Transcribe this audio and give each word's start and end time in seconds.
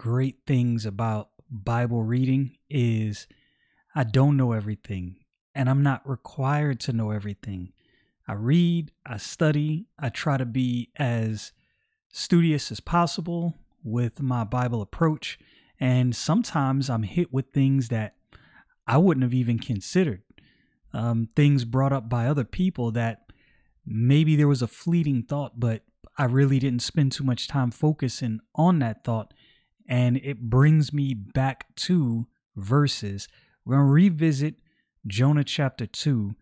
Great 0.00 0.38
things 0.46 0.86
about 0.86 1.28
Bible 1.50 2.02
reading 2.02 2.56
is 2.70 3.26
I 3.94 4.02
don't 4.02 4.34
know 4.34 4.52
everything 4.52 5.16
and 5.54 5.68
I'm 5.68 5.82
not 5.82 6.08
required 6.08 6.80
to 6.80 6.94
know 6.94 7.10
everything. 7.10 7.74
I 8.26 8.32
read, 8.32 8.92
I 9.04 9.18
study, 9.18 9.88
I 9.98 10.08
try 10.08 10.38
to 10.38 10.46
be 10.46 10.90
as 10.96 11.52
studious 12.10 12.72
as 12.72 12.80
possible 12.80 13.58
with 13.84 14.22
my 14.22 14.42
Bible 14.42 14.80
approach. 14.80 15.38
And 15.78 16.16
sometimes 16.16 16.88
I'm 16.88 17.02
hit 17.02 17.30
with 17.30 17.52
things 17.52 17.88
that 17.88 18.14
I 18.86 18.96
wouldn't 18.96 19.24
have 19.24 19.34
even 19.34 19.58
considered. 19.58 20.22
Um, 20.94 21.28
things 21.36 21.66
brought 21.66 21.92
up 21.92 22.08
by 22.08 22.26
other 22.26 22.44
people 22.44 22.90
that 22.92 23.30
maybe 23.84 24.34
there 24.34 24.48
was 24.48 24.62
a 24.62 24.66
fleeting 24.66 25.24
thought, 25.24 25.60
but 25.60 25.82
I 26.16 26.24
really 26.24 26.58
didn't 26.58 26.80
spend 26.80 27.12
too 27.12 27.24
much 27.24 27.48
time 27.48 27.70
focusing 27.70 28.40
on 28.54 28.78
that 28.78 29.04
thought. 29.04 29.34
And 29.90 30.18
it 30.18 30.40
brings 30.40 30.92
me 30.92 31.14
back 31.14 31.74
to 31.74 32.28
verses. 32.54 33.26
We're 33.64 33.74
going 33.76 33.88
to 33.88 33.92
revisit 33.92 34.54
Jonah 35.04 35.42
chapter 35.42 35.84
2. 35.84 36.36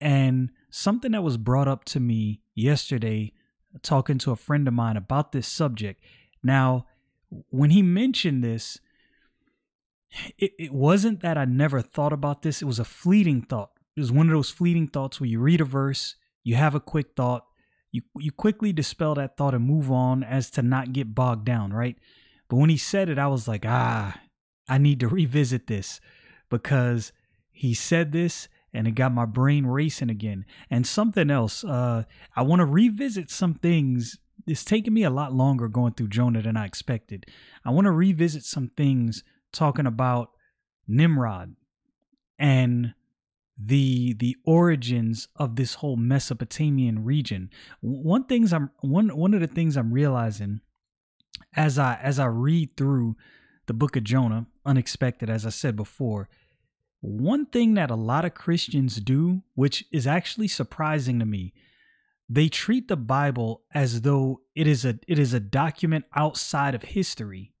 And 0.00 0.50
something 0.70 1.12
that 1.12 1.22
was 1.22 1.36
brought 1.36 1.68
up 1.68 1.84
to 1.86 2.00
me 2.00 2.40
yesterday, 2.54 3.32
talking 3.82 4.18
to 4.18 4.32
a 4.32 4.36
friend 4.36 4.66
of 4.66 4.74
mine 4.74 4.96
about 4.96 5.30
this 5.30 5.46
subject. 5.46 6.02
Now, 6.42 6.86
when 7.50 7.70
he 7.70 7.80
mentioned 7.80 8.42
this, 8.42 8.80
it, 10.36 10.52
it 10.58 10.72
wasn't 10.72 11.20
that 11.20 11.38
I 11.38 11.44
never 11.44 11.80
thought 11.80 12.12
about 12.12 12.42
this, 12.42 12.60
it 12.60 12.64
was 12.64 12.80
a 12.80 12.84
fleeting 12.84 13.42
thought. 13.42 13.70
It 13.96 14.00
was 14.00 14.10
one 14.10 14.26
of 14.26 14.32
those 14.32 14.50
fleeting 14.50 14.88
thoughts 14.88 15.20
where 15.20 15.28
you 15.28 15.38
read 15.38 15.60
a 15.60 15.64
verse, 15.64 16.16
you 16.42 16.56
have 16.56 16.74
a 16.74 16.80
quick 16.80 17.14
thought, 17.14 17.46
you 17.92 18.02
you 18.16 18.32
quickly 18.32 18.72
dispel 18.72 19.14
that 19.16 19.36
thought 19.36 19.54
and 19.54 19.64
move 19.64 19.90
on 19.92 20.24
as 20.24 20.50
to 20.52 20.62
not 20.62 20.92
get 20.92 21.14
bogged 21.14 21.44
down, 21.44 21.72
right? 21.72 21.96
But 22.50 22.56
when 22.56 22.68
he 22.68 22.76
said 22.76 23.08
it, 23.08 23.16
I 23.16 23.28
was 23.28 23.46
like, 23.46 23.64
ah, 23.64 24.20
I 24.68 24.76
need 24.76 24.98
to 25.00 25.08
revisit 25.08 25.68
this 25.68 26.00
because 26.50 27.12
he 27.52 27.74
said 27.74 28.10
this 28.10 28.48
and 28.74 28.88
it 28.88 28.96
got 28.96 29.14
my 29.14 29.24
brain 29.24 29.66
racing 29.66 30.10
again. 30.10 30.44
And 30.68 30.84
something 30.84 31.30
else, 31.30 31.62
uh, 31.62 32.02
I 32.34 32.42
want 32.42 32.58
to 32.58 32.66
revisit 32.66 33.30
some 33.30 33.54
things. 33.54 34.18
It's 34.48 34.64
taken 34.64 34.92
me 34.92 35.04
a 35.04 35.10
lot 35.10 35.32
longer 35.32 35.68
going 35.68 35.94
through 35.94 36.08
Jonah 36.08 36.42
than 36.42 36.56
I 36.56 36.66
expected. 36.66 37.24
I 37.64 37.70
want 37.70 37.84
to 37.84 37.92
revisit 37.92 38.42
some 38.42 38.66
things 38.66 39.22
talking 39.52 39.86
about 39.86 40.30
Nimrod 40.88 41.54
and 42.36 42.94
the 43.62 44.14
the 44.14 44.36
origins 44.44 45.28
of 45.36 45.54
this 45.54 45.74
whole 45.74 45.96
Mesopotamian 45.96 47.04
region. 47.04 47.50
One 47.80 48.24
things 48.24 48.52
I'm 48.52 48.70
one 48.80 49.14
one 49.16 49.34
of 49.34 49.40
the 49.40 49.46
things 49.46 49.76
I'm 49.76 49.92
realizing 49.92 50.62
as 51.54 51.78
I 51.78 51.98
as 52.02 52.18
I 52.18 52.26
read 52.26 52.76
through 52.76 53.16
the 53.66 53.74
book 53.74 53.96
of 53.96 54.04
Jonah, 54.04 54.46
unexpected 54.64 55.30
as 55.30 55.46
I 55.46 55.50
said 55.50 55.76
before, 55.76 56.28
one 57.00 57.46
thing 57.46 57.74
that 57.74 57.90
a 57.90 57.96
lot 57.96 58.24
of 58.24 58.34
Christians 58.34 58.96
do, 58.96 59.42
which 59.54 59.84
is 59.90 60.06
actually 60.06 60.48
surprising 60.48 61.18
to 61.18 61.26
me, 61.26 61.52
they 62.28 62.48
treat 62.48 62.88
the 62.88 62.96
Bible 62.96 63.62
as 63.74 64.02
though 64.02 64.42
it 64.54 64.66
is 64.66 64.84
a 64.84 64.98
it 65.08 65.18
is 65.18 65.32
a 65.32 65.40
document 65.40 66.04
outside 66.14 66.74
of 66.74 66.82
history, 66.82 67.52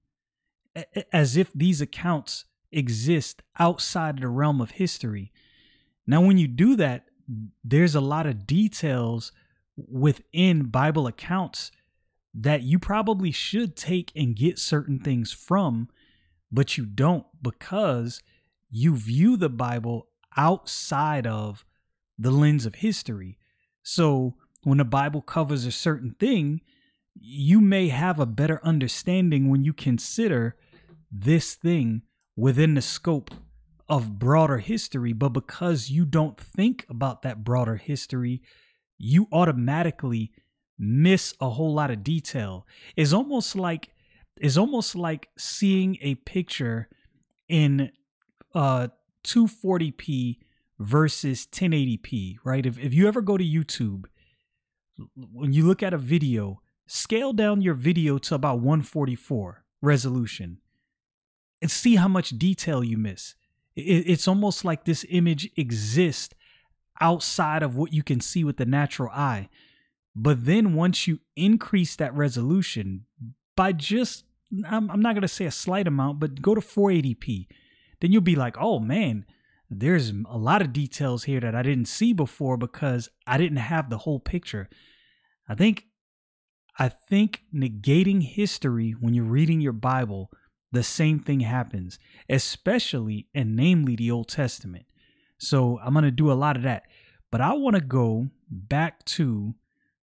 as 1.12 1.36
if 1.36 1.52
these 1.52 1.80
accounts 1.80 2.44
exist 2.72 3.42
outside 3.58 4.16
of 4.16 4.20
the 4.20 4.28
realm 4.28 4.60
of 4.60 4.72
history. 4.72 5.32
Now, 6.06 6.20
when 6.20 6.38
you 6.38 6.46
do 6.46 6.76
that, 6.76 7.06
there's 7.64 7.94
a 7.94 8.00
lot 8.00 8.26
of 8.26 8.46
details 8.46 9.32
within 9.76 10.64
Bible 10.64 11.06
accounts 11.06 11.70
that 12.34 12.62
you 12.62 12.78
probably 12.78 13.30
should 13.30 13.76
take 13.76 14.12
and 14.14 14.36
get 14.36 14.58
certain 14.58 14.98
things 14.98 15.32
from, 15.32 15.88
but 16.50 16.76
you 16.76 16.86
don't 16.86 17.26
because 17.42 18.22
you 18.70 18.96
view 18.96 19.36
the 19.36 19.48
Bible 19.48 20.08
outside 20.36 21.26
of 21.26 21.64
the 22.18 22.30
lens 22.30 22.66
of 22.66 22.76
history. 22.76 23.38
So 23.82 24.34
when 24.62 24.78
the 24.78 24.84
Bible 24.84 25.22
covers 25.22 25.64
a 25.66 25.72
certain 25.72 26.14
thing, 26.20 26.60
you 27.18 27.60
may 27.60 27.88
have 27.88 28.20
a 28.20 28.26
better 28.26 28.60
understanding 28.62 29.48
when 29.48 29.64
you 29.64 29.72
consider 29.72 30.56
this 31.10 31.54
thing 31.54 32.02
within 32.36 32.74
the 32.74 32.82
scope 32.82 33.30
of 33.88 34.18
broader 34.18 34.58
history, 34.58 35.12
but 35.12 35.30
because 35.30 35.90
you 35.90 36.04
don't 36.04 36.38
think 36.38 36.86
about 36.88 37.22
that 37.22 37.42
broader 37.42 37.76
history, 37.76 38.40
you 38.96 39.26
automatically 39.32 40.30
miss 40.80 41.34
a 41.40 41.50
whole 41.50 41.74
lot 41.74 41.90
of 41.90 42.02
detail. 42.02 42.66
It's 42.96 43.12
almost 43.12 43.54
like 43.54 43.90
it's 44.36 44.56
almost 44.56 44.94
like 44.96 45.28
seeing 45.36 45.98
a 46.00 46.14
picture 46.16 46.88
in 47.48 47.90
uh 48.54 48.88
240p 49.24 50.38
versus 50.78 51.46
1080p, 51.52 52.36
right? 52.42 52.64
If 52.64 52.78
if 52.78 52.94
you 52.94 53.06
ever 53.06 53.20
go 53.20 53.36
to 53.36 53.44
YouTube, 53.44 54.06
when 55.14 55.52
you 55.52 55.66
look 55.66 55.82
at 55.82 55.94
a 55.94 55.98
video, 55.98 56.62
scale 56.86 57.32
down 57.32 57.60
your 57.60 57.74
video 57.74 58.18
to 58.18 58.34
about 58.34 58.60
144 58.60 59.64
resolution 59.82 60.58
and 61.60 61.70
see 61.70 61.96
how 61.96 62.08
much 62.08 62.30
detail 62.30 62.82
you 62.82 62.96
miss 62.96 63.34
it's 63.76 64.28
almost 64.28 64.64
like 64.64 64.84
this 64.84 65.04
image 65.08 65.50
exists 65.56 66.34
outside 67.00 67.62
of 67.62 67.76
what 67.76 67.92
you 67.92 68.02
can 68.02 68.20
see 68.20 68.44
with 68.44 68.56
the 68.56 68.66
natural 68.66 69.10
eye. 69.12 69.48
But 70.14 70.44
then 70.44 70.74
once 70.74 71.06
you 71.06 71.20
increase 71.36 71.96
that 71.96 72.14
resolution 72.14 73.06
by 73.56 73.72
just, 73.72 74.24
I'm, 74.68 74.90
I'm 74.90 75.00
not 75.00 75.14
going 75.14 75.22
to 75.22 75.28
say 75.28 75.44
a 75.44 75.50
slight 75.50 75.86
amount, 75.86 76.20
but 76.20 76.42
go 76.42 76.54
to 76.54 76.60
480p, 76.60 77.46
then 78.00 78.12
you'll 78.12 78.22
be 78.22 78.36
like, 78.36 78.56
oh 78.58 78.78
man, 78.80 79.24
there's 79.70 80.10
a 80.10 80.36
lot 80.36 80.62
of 80.62 80.72
details 80.72 81.24
here 81.24 81.40
that 81.40 81.54
I 81.54 81.62
didn't 81.62 81.86
see 81.86 82.12
before 82.12 82.56
because 82.56 83.08
I 83.26 83.38
didn't 83.38 83.58
have 83.58 83.88
the 83.88 83.98
whole 83.98 84.18
picture. 84.18 84.68
I 85.48 85.54
think 85.54 85.86
I 86.78 86.88
think 86.88 87.42
negating 87.54 88.22
history 88.22 88.92
when 88.98 89.12
you're 89.14 89.24
reading 89.24 89.60
your 89.60 89.72
Bible 89.72 90.30
the 90.72 90.82
same 90.82 91.18
thing 91.18 91.40
happens, 91.40 91.98
especially 92.28 93.26
and 93.34 93.56
namely 93.56 93.96
the 93.96 94.10
Old 94.10 94.28
Testament. 94.28 94.86
So 95.38 95.78
I'm 95.82 95.92
going 95.92 96.04
to 96.04 96.10
do 96.10 96.30
a 96.30 96.34
lot 96.34 96.56
of 96.56 96.62
that. 96.62 96.84
But 97.30 97.40
I 97.40 97.54
want 97.54 97.76
to 97.76 97.82
go 97.82 98.28
back 98.48 99.04
to 99.06 99.54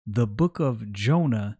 the 0.07 0.25
book 0.25 0.59
of 0.61 0.93
Jonah, 0.93 1.57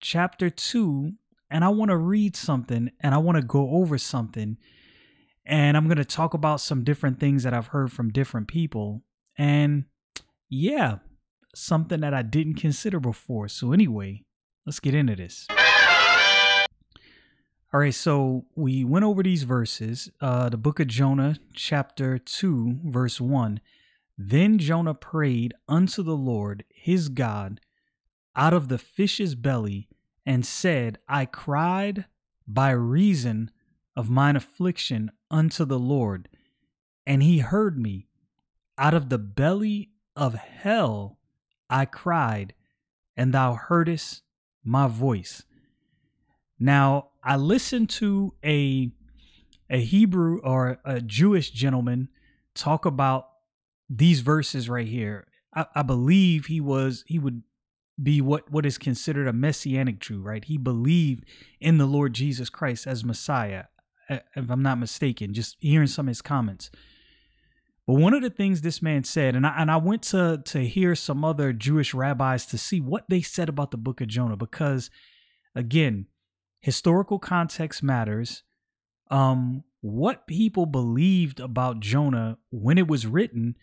chapter 0.00 0.50
2, 0.50 1.12
and 1.48 1.64
I 1.64 1.68
want 1.68 1.90
to 1.90 1.96
read 1.96 2.34
something 2.34 2.90
and 3.00 3.14
I 3.14 3.18
want 3.18 3.36
to 3.36 3.42
go 3.42 3.70
over 3.70 3.96
something. 3.98 4.56
And 5.46 5.76
I'm 5.76 5.86
going 5.86 5.98
to 5.98 6.04
talk 6.04 6.34
about 6.34 6.60
some 6.60 6.82
different 6.82 7.20
things 7.20 7.44
that 7.44 7.54
I've 7.54 7.68
heard 7.68 7.92
from 7.92 8.10
different 8.10 8.48
people. 8.48 9.02
And 9.38 9.84
yeah, 10.48 10.96
something 11.54 12.00
that 12.00 12.12
I 12.12 12.22
didn't 12.22 12.54
consider 12.54 12.98
before. 12.98 13.46
So, 13.46 13.72
anyway, 13.72 14.24
let's 14.66 14.80
get 14.80 14.94
into 14.94 15.14
this. 15.14 15.46
All 17.72 17.80
right, 17.80 17.94
so 17.94 18.46
we 18.56 18.84
went 18.84 19.04
over 19.04 19.22
these 19.22 19.42
verses. 19.44 20.10
Uh, 20.20 20.48
the 20.48 20.56
book 20.56 20.80
of 20.80 20.88
Jonah, 20.88 21.36
chapter 21.52 22.18
2, 22.18 22.80
verse 22.84 23.20
1. 23.20 23.60
Then 24.16 24.58
Jonah 24.58 24.94
prayed 24.94 25.54
unto 25.68 26.02
the 26.02 26.16
Lord 26.16 26.64
his 26.70 27.08
God 27.08 27.60
out 28.36 28.52
of 28.52 28.68
the 28.68 28.78
fish's 28.78 29.34
belly 29.34 29.88
and 30.26 30.44
said, 30.44 30.98
I 31.08 31.26
cried 31.26 32.06
by 32.46 32.70
reason 32.70 33.50
of 33.96 34.10
mine 34.10 34.36
affliction 34.36 35.10
unto 35.30 35.64
the 35.64 35.78
Lord, 35.78 36.28
and 37.06 37.22
he 37.22 37.38
heard 37.38 37.78
me. 37.78 38.08
Out 38.76 38.94
of 38.94 39.08
the 39.08 39.18
belly 39.18 39.90
of 40.16 40.34
hell 40.34 41.18
I 41.70 41.84
cried, 41.84 42.54
and 43.16 43.32
thou 43.32 43.54
heardest 43.54 44.22
my 44.64 44.88
voice. 44.88 45.44
Now, 46.58 47.10
I 47.22 47.36
listened 47.36 47.90
to 47.90 48.34
a 48.44 48.90
a 49.70 49.80
Hebrew 49.80 50.40
or 50.40 50.78
a 50.84 51.00
Jewish 51.00 51.50
gentleman 51.50 52.08
talk 52.54 52.84
about 52.84 53.28
these 53.88 54.20
verses 54.20 54.68
right 54.68 54.86
here. 54.86 55.26
I, 55.54 55.66
I 55.74 55.82
believe 55.82 56.46
he 56.46 56.60
was 56.60 57.04
he 57.06 57.18
would 57.18 57.42
be 58.02 58.20
what 58.20 58.50
what 58.50 58.66
is 58.66 58.78
considered 58.78 59.28
a 59.28 59.32
messianic 59.32 60.00
Jew, 60.00 60.20
right? 60.20 60.44
He 60.44 60.58
believed 60.58 61.24
in 61.60 61.78
the 61.78 61.86
Lord 61.86 62.12
Jesus 62.12 62.50
Christ 62.50 62.86
as 62.86 63.04
Messiah, 63.04 63.64
if 64.08 64.50
I'm 64.50 64.62
not 64.62 64.78
mistaken. 64.78 65.34
Just 65.34 65.56
hearing 65.60 65.86
some 65.86 66.06
of 66.06 66.10
his 66.10 66.22
comments. 66.22 66.70
But 67.86 67.94
one 67.94 68.14
of 68.14 68.22
the 68.22 68.30
things 68.30 68.62
this 68.62 68.80
man 68.80 69.04
said, 69.04 69.36
and 69.36 69.46
I 69.46 69.54
and 69.58 69.70
I 69.70 69.76
went 69.76 70.02
to 70.04 70.42
to 70.44 70.60
hear 70.60 70.94
some 70.94 71.24
other 71.24 71.52
Jewish 71.52 71.94
rabbis 71.94 72.46
to 72.46 72.58
see 72.58 72.80
what 72.80 73.04
they 73.08 73.20
said 73.20 73.48
about 73.48 73.70
the 73.70 73.76
book 73.76 74.00
of 74.00 74.08
Jonah, 74.08 74.36
because 74.36 74.90
again, 75.54 76.06
historical 76.60 77.18
context 77.18 77.82
matters. 77.82 78.42
Um, 79.10 79.64
what 79.82 80.26
people 80.26 80.64
believed 80.64 81.40
about 81.40 81.80
Jonah 81.80 82.38
when 82.50 82.78
it 82.78 82.88
was 82.88 83.06
written 83.06 83.54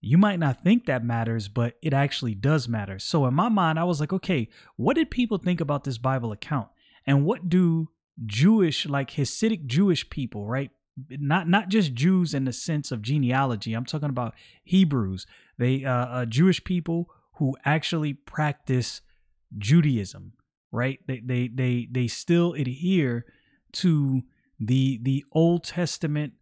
you 0.00 0.16
might 0.18 0.38
not 0.38 0.62
think 0.62 0.86
that 0.86 1.04
matters, 1.04 1.48
but 1.48 1.74
it 1.82 1.92
actually 1.92 2.34
does 2.34 2.68
matter. 2.68 2.98
So 2.98 3.26
in 3.26 3.34
my 3.34 3.48
mind, 3.48 3.78
I 3.78 3.84
was 3.84 4.00
like, 4.00 4.12
okay, 4.12 4.48
what 4.76 4.94
did 4.94 5.10
people 5.10 5.38
think 5.38 5.60
about 5.60 5.84
this 5.84 5.98
Bible 5.98 6.30
account? 6.30 6.68
And 7.06 7.24
what 7.24 7.48
do 7.48 7.88
Jewish, 8.24 8.86
like 8.86 9.12
Hasidic 9.12 9.66
Jewish 9.66 10.08
people, 10.08 10.46
right? 10.46 10.70
Not 11.10 11.48
not 11.48 11.68
just 11.68 11.94
Jews 11.94 12.34
in 12.34 12.44
the 12.44 12.52
sense 12.52 12.90
of 12.90 13.02
genealogy. 13.02 13.72
I'm 13.74 13.84
talking 13.84 14.08
about 14.08 14.34
Hebrews. 14.64 15.26
They 15.56 15.84
uh, 15.84 15.92
uh 16.06 16.26
Jewish 16.26 16.62
people 16.64 17.08
who 17.34 17.56
actually 17.64 18.14
practice 18.14 19.00
Judaism, 19.56 20.32
right? 20.72 20.98
They 21.06 21.20
they 21.20 21.48
they 21.48 21.88
they 21.90 22.08
still 22.08 22.52
adhere 22.54 23.26
to 23.74 24.22
the 24.58 24.98
the 25.02 25.24
Old 25.32 25.64
Testament 25.64 26.32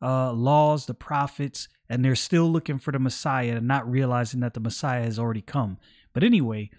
uh, 0.00 0.32
laws, 0.32 0.86
the 0.86 0.94
prophets, 0.94 1.68
and 1.88 2.04
they're 2.04 2.14
still 2.14 2.50
looking 2.50 2.78
for 2.78 2.92
the 2.92 2.98
Messiah 2.98 3.56
and 3.56 3.68
not 3.68 3.90
realizing 3.90 4.40
that 4.40 4.54
the 4.54 4.60
Messiah 4.60 5.04
has 5.04 5.18
already 5.18 5.42
come. 5.42 5.78
But 6.12 6.24
anyway, 6.24 6.70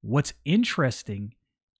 what's 0.00 0.32
interesting 0.44 1.34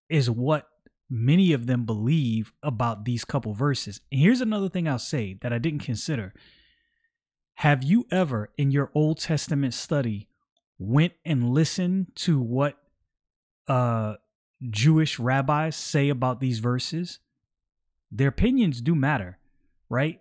is 0.08 0.30
what 0.30 0.68
many 1.08 1.52
of 1.52 1.66
them 1.66 1.84
believe 1.84 2.52
about 2.62 3.04
these 3.04 3.24
couple 3.24 3.54
verses. 3.54 4.00
And 4.10 4.20
here's 4.20 4.40
another 4.40 4.68
thing 4.68 4.88
I'll 4.88 4.98
say 4.98 5.38
that 5.40 5.52
I 5.52 5.58
didn't 5.58 5.84
consider. 5.84 6.34
Have 7.54 7.82
you 7.82 8.06
ever 8.10 8.50
in 8.58 8.70
your 8.70 8.90
Old 8.94 9.18
Testament 9.18 9.74
study 9.74 10.28
went 10.78 11.14
and 11.24 11.50
listened 11.50 12.08
to 12.16 12.40
what 12.40 12.76
uh 13.68 14.14
Jewish 14.70 15.18
rabbis 15.18 15.76
say 15.76 16.08
about 16.08 16.40
these 16.40 16.58
verses? 16.58 17.20
Their 18.10 18.28
opinions 18.28 18.80
do 18.80 18.94
matter, 18.94 19.38
right? 19.88 20.20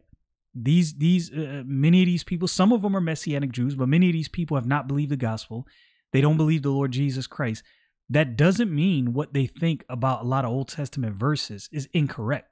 These 0.55 0.93
these 0.95 1.31
uh, 1.33 1.63
many 1.65 2.01
of 2.01 2.05
these 2.05 2.23
people 2.23 2.47
some 2.47 2.71
of 2.71 2.81
them 2.81 2.95
are 2.95 3.01
messianic 3.01 3.51
jews 3.51 3.75
but 3.75 3.89
many 3.89 4.07
of 4.07 4.13
these 4.13 4.29
people 4.29 4.55
have 4.55 4.65
not 4.65 4.87
believed 4.87 5.11
the 5.11 5.17
gospel. 5.17 5.67
They 6.13 6.21
don't 6.21 6.37
believe 6.37 6.61
the 6.61 6.69
lord 6.69 6.91
jesus 6.91 7.27
christ. 7.27 7.61
That 8.09 8.37
doesn't 8.37 8.73
mean 8.73 9.13
what 9.13 9.33
they 9.33 9.47
think 9.47 9.83
about 9.89 10.21
a 10.21 10.27
lot 10.27 10.45
of 10.45 10.51
old 10.51 10.69
testament 10.69 11.15
verses 11.15 11.69
is 11.71 11.89
incorrect 11.93 12.49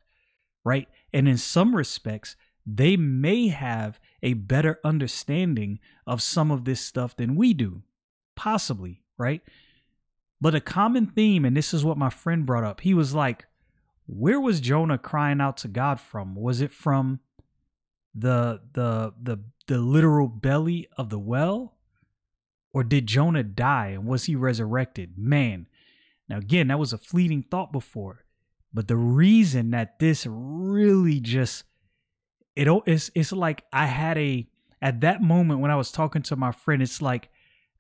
right? 0.65 0.87
And 1.13 1.27
in 1.27 1.37
some 1.37 1.75
respects 1.75 2.35
they 2.65 2.97
may 2.97 3.47
have 3.49 3.99
a 4.21 4.33
better 4.33 4.79
understanding 4.85 5.79
of 6.07 6.21
some 6.21 6.51
of 6.51 6.63
this 6.63 6.79
stuff 6.81 7.15
than 7.15 7.35
we 7.35 7.53
do 7.53 7.83
possibly 8.35 9.01
right? 9.17 9.41
But 10.41 10.55
a 10.55 10.59
common 10.59 11.07
theme 11.07 11.45
and 11.45 11.55
this 11.55 11.73
is 11.73 11.85
what 11.85 11.97
my 11.97 12.09
friend 12.09 12.45
brought 12.45 12.65
up 12.65 12.81
he 12.81 12.93
was 12.93 13.15
like 13.15 13.45
where 14.05 14.41
was 14.41 14.59
jonah 14.59 14.97
crying 14.97 15.39
out 15.39 15.55
to 15.57 15.69
god 15.69 16.01
from? 16.01 16.35
Was 16.35 16.59
it 16.59 16.71
from 16.71 17.21
the 18.13 18.61
the 18.73 19.13
the 19.21 19.43
the 19.67 19.77
literal 19.77 20.27
belly 20.27 20.87
of 20.97 21.09
the 21.09 21.19
well? 21.19 21.77
Or 22.75 22.83
did 22.83 23.05
Jonah 23.05 23.43
die 23.43 23.89
and 23.89 24.05
was 24.05 24.25
he 24.25 24.35
resurrected? 24.35 25.17
Man 25.17 25.67
now 26.29 26.37
again 26.37 26.67
that 26.67 26.79
was 26.79 26.93
a 26.93 26.97
fleeting 26.97 27.43
thought 27.43 27.71
before 27.71 28.25
but 28.73 28.87
the 28.87 28.95
reason 28.95 29.71
that 29.71 29.99
this 29.99 30.25
really 30.27 31.19
just 31.19 31.63
it 32.55 32.67
it's 32.85 33.11
it's 33.15 33.31
like 33.31 33.63
I 33.71 33.85
had 33.85 34.17
a 34.17 34.47
at 34.81 35.01
that 35.01 35.21
moment 35.21 35.59
when 35.59 35.71
I 35.71 35.75
was 35.75 35.91
talking 35.91 36.21
to 36.23 36.35
my 36.35 36.51
friend 36.51 36.81
it's 36.81 37.01
like 37.01 37.29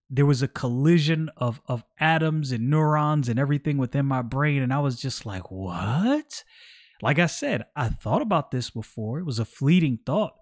there 0.09 0.25
was 0.25 0.41
a 0.41 0.47
collision 0.47 1.29
of 1.37 1.61
of 1.67 1.83
atoms 1.99 2.51
and 2.51 2.69
neurons 2.69 3.29
and 3.29 3.39
everything 3.39 3.77
within 3.77 4.05
my 4.05 4.21
brain 4.21 4.61
and 4.61 4.73
I 4.73 4.79
was 4.79 4.99
just 4.99 5.25
like 5.25 5.49
what 5.49 6.43
like 7.03 7.19
I 7.19 7.25
said, 7.25 7.65
I 7.75 7.89
thought 7.89 8.21
about 8.21 8.51
this 8.51 8.69
before. 8.69 9.19
It 9.19 9.25
was 9.25 9.37
a 9.37 9.43
fleeting 9.43 9.99
thought, 10.05 10.35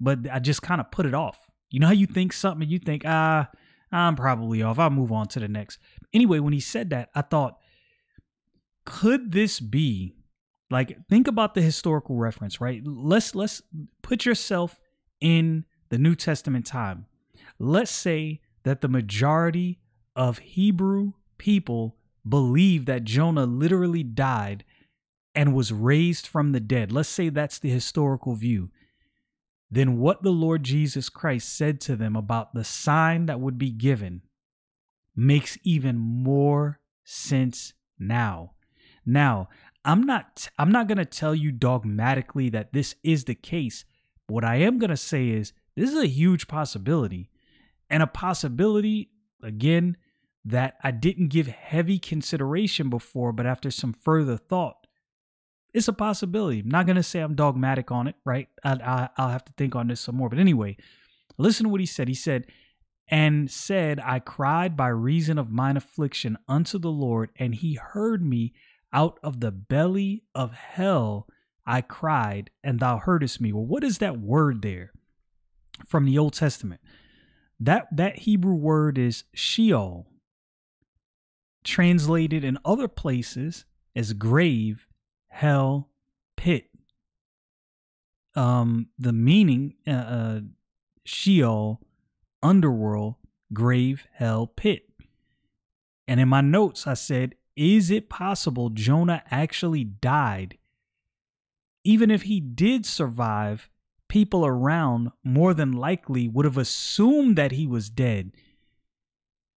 but 0.00 0.28
I 0.30 0.40
just 0.40 0.60
kind 0.60 0.80
of 0.80 0.90
put 0.90 1.06
it 1.06 1.14
off. 1.14 1.38
You 1.70 1.78
know 1.78 1.86
how 1.86 1.92
you 1.92 2.06
think 2.06 2.32
something 2.32 2.68
you 2.68 2.80
think, 2.80 3.04
ah, 3.06 3.48
I'm 3.92 4.16
probably 4.16 4.60
off. 4.60 4.80
I'll 4.80 4.90
move 4.90 5.12
on 5.12 5.28
to 5.28 5.40
the 5.40 5.46
next. 5.46 5.78
Anyway, 6.12 6.40
when 6.40 6.52
he 6.52 6.58
said 6.58 6.90
that, 6.90 7.10
I 7.14 7.22
thought, 7.22 7.58
could 8.84 9.30
this 9.30 9.60
be 9.60 10.16
like 10.68 10.96
think 11.08 11.28
about 11.28 11.54
the 11.54 11.62
historical 11.62 12.16
reference, 12.16 12.60
right? 12.60 12.82
Let's 12.84 13.36
let's 13.36 13.62
put 14.02 14.26
yourself 14.26 14.80
in 15.20 15.64
the 15.90 15.98
New 15.98 16.16
Testament 16.16 16.66
time. 16.66 17.06
Let's 17.60 17.92
say 17.92 18.40
that 18.64 18.80
the 18.80 18.88
majority 18.88 19.78
of 20.16 20.38
Hebrew 20.38 21.12
people 21.38 21.98
believe 22.28 22.86
that 22.86 23.04
Jonah 23.04 23.46
literally 23.46 24.02
died 24.02 24.64
and 25.34 25.54
was 25.54 25.72
raised 25.72 26.26
from 26.26 26.52
the 26.52 26.60
dead, 26.60 26.92
let's 26.92 27.08
say 27.08 27.28
that's 27.28 27.58
the 27.58 27.70
historical 27.70 28.34
view, 28.34 28.70
then 29.70 29.98
what 29.98 30.22
the 30.22 30.32
Lord 30.32 30.64
Jesus 30.64 31.08
Christ 31.08 31.56
said 31.56 31.80
to 31.82 31.96
them 31.96 32.16
about 32.16 32.54
the 32.54 32.64
sign 32.64 33.26
that 33.26 33.40
would 33.40 33.56
be 33.58 33.70
given 33.70 34.22
makes 35.14 35.58
even 35.62 35.96
more 35.96 36.80
sense 37.04 37.72
now. 37.98 38.52
Now, 39.06 39.48
I'm 39.84 40.02
not 40.02 40.48
I'm 40.58 40.72
not 40.72 40.88
going 40.88 40.98
to 40.98 41.04
tell 41.04 41.34
you 41.34 41.52
dogmatically 41.52 42.50
that 42.50 42.72
this 42.72 42.94
is 43.02 43.24
the 43.24 43.34
case. 43.34 43.84
What 44.26 44.44
I 44.44 44.56
am 44.56 44.78
going 44.78 44.90
to 44.90 44.96
say 44.96 45.28
is 45.28 45.52
this 45.76 45.90
is 45.90 45.96
a 45.96 46.06
huge 46.06 46.48
possibility. 46.48 47.30
And 47.88 48.02
a 48.02 48.06
possibility 48.06 49.10
again 49.42 49.96
that 50.44 50.76
I 50.82 50.90
didn't 50.90 51.28
give 51.28 51.48
heavy 51.48 51.98
consideration 51.98 52.88
before, 52.88 53.32
but 53.32 53.46
after 53.46 53.70
some 53.70 53.92
further 53.92 54.36
thought 54.36 54.79
it's 55.72 55.88
a 55.88 55.92
possibility. 55.92 56.60
I'm 56.60 56.68
not 56.68 56.86
going 56.86 56.96
to 56.96 57.02
say 57.02 57.20
I'm 57.20 57.34
dogmatic 57.34 57.90
on 57.90 58.08
it, 58.08 58.16
right? 58.24 58.48
I, 58.64 59.08
I, 59.16 59.22
will 59.22 59.30
have 59.30 59.44
to 59.44 59.52
think 59.56 59.74
on 59.74 59.88
this 59.88 60.00
some 60.00 60.16
more. 60.16 60.28
But 60.28 60.38
anyway, 60.38 60.76
listen 61.38 61.64
to 61.64 61.70
what 61.70 61.80
he 61.80 61.86
said. 61.86 62.08
He 62.08 62.14
said, 62.14 62.46
And 63.08 63.50
said, 63.50 64.00
I 64.00 64.18
cried 64.18 64.76
by 64.76 64.88
reason 64.88 65.38
of 65.38 65.50
mine 65.50 65.76
affliction 65.76 66.38
unto 66.48 66.78
the 66.78 66.90
Lord, 66.90 67.30
and 67.36 67.54
he 67.54 67.74
heard 67.74 68.24
me 68.24 68.52
out 68.92 69.18
of 69.22 69.40
the 69.40 69.52
belly 69.52 70.24
of 70.34 70.52
hell. 70.52 71.26
I 71.66 71.82
cried, 71.82 72.50
and 72.64 72.80
thou 72.80 72.98
heardest 72.98 73.40
me. 73.40 73.52
Well, 73.52 73.66
what 73.66 73.84
is 73.84 73.98
that 73.98 74.18
word 74.18 74.62
there 74.62 74.92
from 75.86 76.04
the 76.04 76.18
Old 76.18 76.32
Testament? 76.32 76.80
That 77.60 77.86
that 77.92 78.20
Hebrew 78.20 78.54
word 78.54 78.98
is 78.98 79.24
Sheol, 79.34 80.06
translated 81.62 82.42
in 82.42 82.58
other 82.64 82.88
places 82.88 83.66
as 83.94 84.14
grave 84.14 84.86
hell, 85.30 85.88
pit. 86.36 86.68
Um, 88.34 88.88
the 88.98 89.12
meaning, 89.12 89.74
uh, 89.86 89.90
uh, 89.90 90.40
Sheol, 91.04 91.80
underworld, 92.42 93.16
grave, 93.52 94.06
hell, 94.12 94.46
pit. 94.46 94.84
And 96.06 96.20
in 96.20 96.28
my 96.28 96.40
notes, 96.40 96.86
I 96.86 96.94
said, 96.94 97.34
is 97.56 97.90
it 97.90 98.08
possible 98.08 98.70
Jonah 98.70 99.22
actually 99.30 99.84
died? 99.84 100.58
Even 101.84 102.10
if 102.10 102.22
he 102.22 102.40
did 102.40 102.84
survive, 102.84 103.68
people 104.08 104.44
around 104.44 105.10
more 105.24 105.54
than 105.54 105.72
likely 105.72 106.28
would 106.28 106.44
have 106.44 106.58
assumed 106.58 107.36
that 107.36 107.52
he 107.52 107.66
was 107.66 107.88
dead 107.88 108.32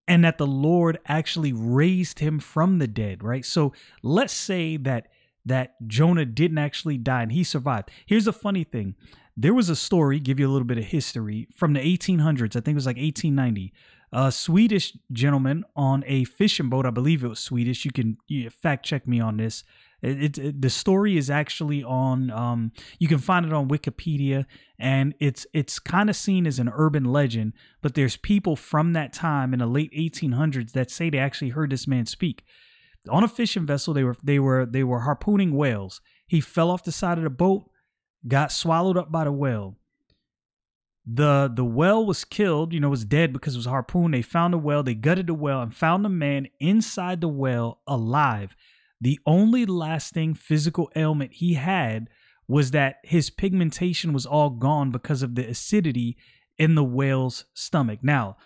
and 0.07 0.23
that 0.23 0.37
the 0.37 0.47
Lord 0.47 0.99
actually 1.05 1.53
raised 1.53 2.19
him 2.19 2.39
from 2.39 2.79
the 2.79 2.87
dead, 2.87 3.23
right? 3.23 3.45
So 3.45 3.73
let's 4.01 4.33
say 4.33 4.77
that 4.77 5.07
that 5.45 5.75
Jonah 5.87 6.25
didn't 6.25 6.57
actually 6.57 6.97
die 6.97 7.23
and 7.23 7.31
he 7.31 7.43
survived. 7.43 7.91
Here's 8.05 8.27
a 8.27 8.33
funny 8.33 8.63
thing. 8.63 8.95
There 9.35 9.53
was 9.53 9.69
a 9.69 9.75
story, 9.75 10.19
give 10.19 10.39
you 10.39 10.47
a 10.47 10.51
little 10.51 10.67
bit 10.67 10.77
of 10.77 10.85
history, 10.85 11.47
from 11.53 11.73
the 11.73 11.79
1800s. 11.79 12.55
I 12.55 12.59
think 12.59 12.69
it 12.69 12.75
was 12.75 12.85
like 12.85 12.97
1890. 12.97 13.73
A 14.15 14.31
Swedish 14.31 14.95
gentleman 15.11 15.65
on 15.75 16.03
a 16.05 16.23
fishing 16.25 16.69
boat, 16.69 16.85
I 16.85 16.91
believe 16.91 17.23
it 17.23 17.29
was 17.29 17.39
Swedish. 17.39 17.83
You 17.83 17.91
can 17.91 18.17
you 18.27 18.49
fact 18.51 18.85
check 18.85 19.07
me 19.07 19.19
on 19.19 19.37
this. 19.37 19.63
It, 20.03 20.37
it, 20.37 20.61
the 20.61 20.69
story 20.69 21.17
is 21.17 21.29
actually 21.29 21.83
on 21.83 22.29
um, 22.29 22.73
you 22.99 23.07
can 23.07 23.19
find 23.19 23.45
it 23.45 23.53
on 23.53 23.69
wikipedia 23.69 24.45
and 24.77 25.15
it's 25.21 25.47
it's 25.53 25.79
kind 25.79 26.09
of 26.09 26.15
seen 26.17 26.45
as 26.45 26.59
an 26.59 26.69
urban 26.73 27.05
legend 27.05 27.53
but 27.81 27.95
there's 27.95 28.17
people 28.17 28.57
from 28.57 28.91
that 28.93 29.13
time 29.13 29.53
in 29.53 29.59
the 29.59 29.65
late 29.65 29.93
1800s 29.93 30.73
that 30.73 30.91
say 30.91 31.09
they 31.09 31.19
actually 31.19 31.51
heard 31.51 31.69
this 31.69 31.87
man 31.87 32.05
speak 32.05 32.43
on 33.09 33.23
a 33.23 33.27
fishing 33.27 33.65
vessel. 33.65 33.93
They 33.93 34.03
were 34.03 34.17
they 34.23 34.39
were 34.39 34.65
they 34.65 34.83
were 34.83 35.01
harpooning 35.01 35.55
whales. 35.55 36.01
He 36.27 36.41
fell 36.41 36.71
off 36.71 36.83
the 36.83 36.91
side 36.91 37.17
of 37.17 37.23
the 37.23 37.29
boat, 37.29 37.69
got 38.27 38.51
swallowed 38.51 38.97
up 38.97 39.11
by 39.11 39.25
the 39.25 39.31
whale. 39.31 39.77
the 41.05 41.51
the 41.53 41.65
whale 41.65 42.05
was 42.05 42.23
killed 42.23 42.71
you 42.73 42.79
know 42.79 42.89
was 42.89 43.03
dead 43.03 43.33
because 43.33 43.55
it 43.55 43.57
was 43.57 43.65
harpooned 43.65 44.13
they 44.13 44.21
found 44.21 44.53
the 44.53 44.57
whale, 44.57 44.83
they 44.83 44.95
gutted 44.95 45.27
the 45.27 45.33
whale 45.33 45.61
and 45.61 45.75
found 45.75 46.03
the 46.05 46.09
man 46.09 46.47
inside 46.59 47.19
the 47.19 47.27
whale 47.27 47.81
alive 47.87 48.55
the 49.01 49.19
only 49.25 49.65
lasting 49.65 50.33
physical 50.33 50.89
ailment 50.95 51.33
he 51.33 51.55
had 51.55 52.09
was 52.47 52.71
that 52.71 52.97
his 53.03 53.29
pigmentation 53.29 54.13
was 54.13 54.25
all 54.25 54.49
gone 54.49 54.91
because 54.91 55.21
of 55.21 55.35
the 55.35 55.45
acidity 55.45 56.15
in 56.57 56.75
the 56.75 56.83
whale's 56.85 57.45
stomach 57.53 57.99
now 58.01 58.37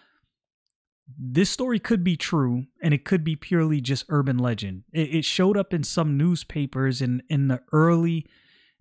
this 1.17 1.49
story 1.49 1.79
could 1.79 2.03
be 2.03 2.17
true 2.17 2.65
and 2.81 2.93
it 2.93 3.05
could 3.05 3.23
be 3.23 3.35
purely 3.35 3.79
just 3.79 4.05
urban 4.09 4.37
legend 4.37 4.83
it, 4.91 5.15
it 5.15 5.25
showed 5.25 5.57
up 5.57 5.73
in 5.73 5.83
some 5.83 6.17
newspapers 6.17 7.01
in 7.01 7.23
in 7.29 7.47
the 7.47 7.61
early 7.71 8.25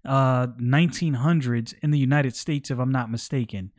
uh, 0.07 0.47
1900s 0.61 1.75
in 1.83 1.91
the 1.91 1.99
United 1.99 2.37
States, 2.37 2.71
if 2.71 2.79
I'm 2.79 2.93
not 2.93 3.11
mistaken. 3.11 3.73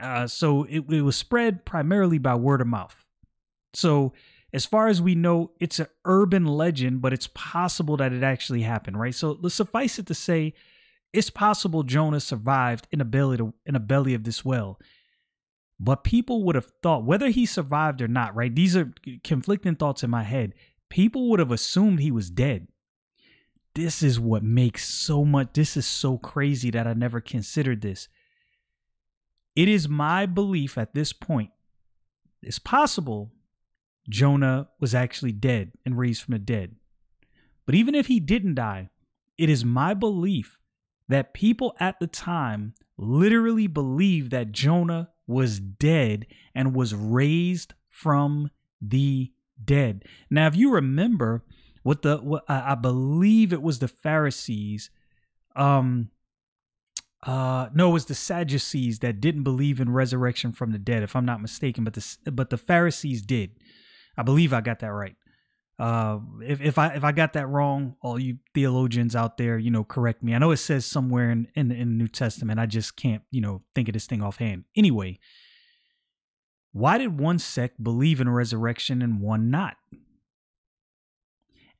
Uh, 0.00 0.26
so 0.26 0.64
it, 0.64 0.84
it 0.88 1.02
was 1.02 1.16
spread 1.16 1.64
primarily 1.64 2.18
by 2.18 2.34
word 2.34 2.60
of 2.60 2.66
mouth. 2.66 3.04
So 3.74 4.12
as 4.52 4.64
far 4.64 4.88
as 4.88 5.02
we 5.02 5.14
know, 5.14 5.52
it's 5.60 5.78
an 5.78 5.88
urban 6.04 6.46
legend, 6.46 7.02
but 7.02 7.12
it's 7.12 7.28
possible 7.34 7.96
that 7.98 8.12
it 8.12 8.22
actually 8.22 8.62
happened, 8.62 8.98
right? 8.98 9.14
So 9.14 9.38
suffice 9.48 9.98
it 9.98 10.06
to 10.06 10.14
say, 10.14 10.54
it's 11.12 11.30
possible 11.30 11.82
Jonah 11.82 12.20
survived 12.20 12.86
in 12.90 13.00
a 13.00 13.04
belly 13.04 13.36
to, 13.38 13.52
in 13.66 13.74
a 13.74 13.80
belly 13.80 14.14
of 14.14 14.24
this 14.24 14.44
well. 14.44 14.78
But 15.80 16.04
people 16.04 16.42
would 16.44 16.56
have 16.56 16.72
thought, 16.82 17.04
whether 17.04 17.28
he 17.28 17.46
survived 17.46 18.02
or 18.02 18.08
not, 18.08 18.34
right? 18.34 18.54
These 18.54 18.76
are 18.76 18.92
conflicting 19.22 19.76
thoughts 19.76 20.02
in 20.02 20.10
my 20.10 20.24
head. 20.24 20.54
People 20.88 21.30
would 21.30 21.38
have 21.38 21.52
assumed 21.52 22.00
he 22.00 22.10
was 22.10 22.30
dead 22.30 22.68
this 23.78 24.02
is 24.02 24.18
what 24.18 24.42
makes 24.42 24.84
so 24.84 25.24
much 25.24 25.50
this 25.52 25.76
is 25.76 25.86
so 25.86 26.18
crazy 26.18 26.68
that 26.68 26.88
I 26.88 26.94
never 26.94 27.20
considered 27.20 27.80
this. 27.80 28.08
It 29.54 29.68
is 29.68 29.88
my 29.88 30.26
belief 30.26 30.76
at 30.76 30.94
this 30.94 31.12
point, 31.12 31.50
it's 32.42 32.58
possible 32.58 33.30
Jonah 34.08 34.68
was 34.80 34.96
actually 34.96 35.30
dead 35.30 35.70
and 35.84 35.96
raised 35.96 36.22
from 36.22 36.32
the 36.32 36.40
dead. 36.40 36.74
But 37.66 37.76
even 37.76 37.94
if 37.94 38.08
he 38.08 38.18
didn't 38.18 38.56
die, 38.56 38.90
it 39.36 39.48
is 39.48 39.64
my 39.64 39.94
belief 39.94 40.58
that 41.08 41.32
people 41.32 41.76
at 41.78 42.00
the 42.00 42.08
time 42.08 42.74
literally 42.96 43.68
believed 43.68 44.32
that 44.32 44.50
Jonah 44.50 45.10
was 45.28 45.60
dead 45.60 46.26
and 46.54 46.74
was 46.74 46.94
raised 46.94 47.74
from 47.88 48.50
the 48.80 49.30
dead. 49.64 50.04
Now, 50.28 50.48
if 50.48 50.56
you 50.56 50.72
remember, 50.72 51.44
what 51.84 52.02
the 52.02 52.16
what 52.16 52.44
I, 52.48 52.72
I 52.72 52.74
believe 52.74 53.52
it 53.52 53.62
was 53.62 53.78
the 53.78 53.88
Pharisees 53.88 54.90
um 55.58 56.10
uh 57.24 57.68
no 57.74 57.90
it 57.90 57.92
was 57.92 58.04
the 58.06 58.14
sadducees 58.14 59.00
that 59.00 59.20
didn't 59.20 59.42
believe 59.42 59.80
in 59.80 59.90
resurrection 59.90 60.52
from 60.52 60.70
the 60.70 60.78
dead 60.78 61.02
if 61.02 61.16
i'm 61.16 61.24
not 61.24 61.42
mistaken 61.42 61.82
but 61.82 61.94
the 61.94 62.30
but 62.30 62.50
the 62.50 62.56
pharisees 62.56 63.22
did 63.22 63.50
i 64.16 64.22
believe 64.22 64.52
i 64.52 64.60
got 64.60 64.78
that 64.78 64.92
right 64.92 65.16
uh 65.78 66.18
if, 66.42 66.60
if 66.60 66.78
i 66.78 66.88
if 66.88 67.04
i 67.04 67.12
got 67.12 67.34
that 67.34 67.46
wrong 67.46 67.94
all 68.00 68.18
you 68.18 68.38
theologians 68.52 69.14
out 69.14 69.38
there 69.38 69.58
you 69.58 69.70
know 69.70 69.84
correct 69.84 70.22
me. 70.22 70.34
I 70.34 70.38
know 70.38 70.50
it 70.50 70.56
says 70.56 70.84
somewhere 70.84 71.30
in 71.30 71.48
in, 71.54 71.70
in 71.70 71.88
the 71.90 71.94
new 71.94 72.08
testament. 72.08 72.58
I 72.58 72.66
just 72.66 72.96
can't 72.96 73.22
you 73.30 73.40
know 73.40 73.62
think 73.74 73.88
of 73.88 73.92
this 73.92 74.06
thing 74.06 74.22
offhand. 74.22 74.64
Anyway 74.76 75.18
why 76.72 76.98
did 76.98 77.18
one 77.18 77.38
sect 77.38 77.82
believe 77.82 78.20
in 78.20 78.28
resurrection 78.28 79.02
and 79.02 79.20
one 79.20 79.50
not? 79.50 79.76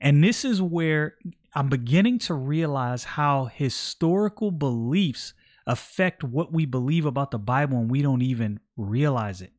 And 0.01 0.23
this 0.23 0.45
is 0.45 0.63
where 0.63 1.17
I'm 1.55 1.69
beginning 1.69 2.19
to 2.21 2.35
realize 2.35 3.05
how 3.05 3.47
historical 3.47 4.51
beliefs 4.51 5.35
affect 5.67 6.25
what 6.25 6.53
we 6.53 6.67
believe 6.67 7.05
about 7.05 7.31
the 7.31 7.39
Bible 7.39 7.79
and 7.79 7.91
we 7.91 8.01
don't 8.01 8.23
even 8.23 8.61
realize 8.77 9.43
it. 9.43 9.53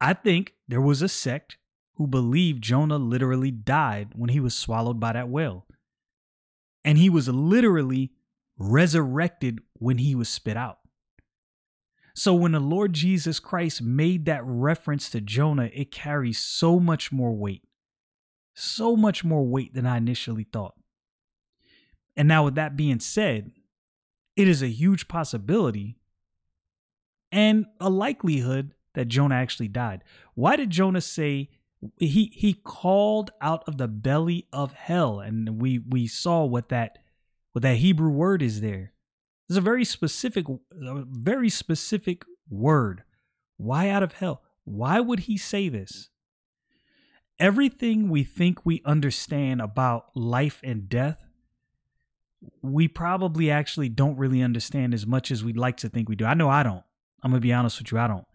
I 0.00 0.14
think 0.14 0.54
there 0.66 0.80
was 0.80 1.02
a 1.02 1.08
sect 1.08 1.58
who 1.94 2.06
believed 2.06 2.62
Jonah 2.62 2.98
literally 2.98 3.50
died 3.50 4.12
when 4.14 4.30
he 4.30 4.40
was 4.40 4.54
swallowed 4.54 4.98
by 4.98 5.12
that 5.12 5.28
whale. 5.28 5.66
And 6.84 6.98
he 6.98 7.10
was 7.10 7.28
literally 7.28 8.12
resurrected 8.58 9.60
when 9.74 9.98
he 9.98 10.14
was 10.14 10.28
spit 10.28 10.56
out. 10.56 10.78
So 12.14 12.34
when 12.34 12.52
the 12.52 12.60
Lord 12.60 12.92
Jesus 12.92 13.40
Christ 13.40 13.80
made 13.80 14.26
that 14.26 14.42
reference 14.44 15.08
to 15.10 15.20
Jonah, 15.20 15.70
it 15.72 15.90
carries 15.90 16.38
so 16.38 16.78
much 16.78 17.12
more 17.12 17.34
weight 17.34 17.62
so 18.54 18.96
much 18.96 19.24
more 19.24 19.46
weight 19.46 19.74
than 19.74 19.86
I 19.86 19.96
initially 19.96 20.44
thought. 20.44 20.74
And 22.16 22.28
now, 22.28 22.44
with 22.44 22.54
that 22.56 22.76
being 22.76 23.00
said, 23.00 23.52
it 24.36 24.48
is 24.48 24.62
a 24.62 24.68
huge 24.68 25.08
possibility 25.08 25.96
and 27.30 27.66
a 27.80 27.88
likelihood 27.88 28.74
that 28.94 29.08
Jonah 29.08 29.36
actually 29.36 29.68
died. 29.68 30.04
Why 30.34 30.56
did 30.56 30.70
Jonah 30.70 31.00
say 31.00 31.48
he 31.98 32.32
he 32.34 32.54
called 32.54 33.30
out 33.40 33.64
of 33.66 33.78
the 33.78 33.88
belly 33.88 34.46
of 34.52 34.72
hell? 34.72 35.20
And 35.20 35.60
we 35.60 35.78
we 35.78 36.06
saw 36.06 36.44
what 36.44 36.68
that 36.68 36.98
what 37.52 37.62
that 37.62 37.76
Hebrew 37.76 38.10
word 38.10 38.42
is 38.42 38.60
there. 38.60 38.92
It's 39.48 39.58
a 39.58 39.60
very 39.60 39.84
specific, 39.84 40.46
a 40.48 41.04
very 41.06 41.50
specific 41.50 42.24
word. 42.48 43.04
Why 43.56 43.88
out 43.88 44.02
of 44.02 44.14
hell? 44.14 44.42
Why 44.64 45.00
would 45.00 45.20
he 45.20 45.36
say 45.36 45.68
this? 45.68 46.08
everything 47.42 48.08
we 48.08 48.22
think 48.22 48.64
we 48.64 48.80
understand 48.84 49.60
about 49.60 50.16
life 50.16 50.60
and 50.62 50.88
death, 50.88 51.18
we 52.62 52.86
probably 52.86 53.50
actually 53.50 53.88
don't 53.88 54.16
really 54.16 54.40
understand 54.40 54.94
as 54.94 55.06
much 55.06 55.30
as 55.32 55.42
we'd 55.42 55.56
like 55.56 55.76
to 55.76 55.88
think 55.88 56.08
we 56.08 56.14
do. 56.14 56.24
I 56.24 56.34
know 56.34 56.48
I 56.48 56.62
don't. 56.62 56.84
I'm 57.22 57.32
to 57.32 57.40
be 57.40 57.52
honest 57.52 57.80
with 57.80 57.90
you, 57.90 57.98
I 57.98 58.06
don't. 58.06 58.26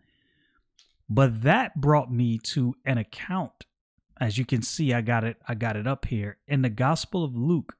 But 1.09 1.43
that 1.43 1.79
brought 1.79 2.11
me 2.11 2.37
to 2.39 2.75
an 2.85 2.97
account. 2.97 3.65
As 4.19 4.37
you 4.37 4.45
can 4.45 4.61
see, 4.61 4.93
I 4.93 5.01
got 5.01 5.23
it 5.23 5.37
I 5.47 5.55
got 5.55 5.75
it 5.75 5.87
up 5.87 6.05
here 6.05 6.37
in 6.47 6.61
the 6.61 6.69
Gospel 6.69 7.23
of 7.23 7.35
Luke 7.35 7.77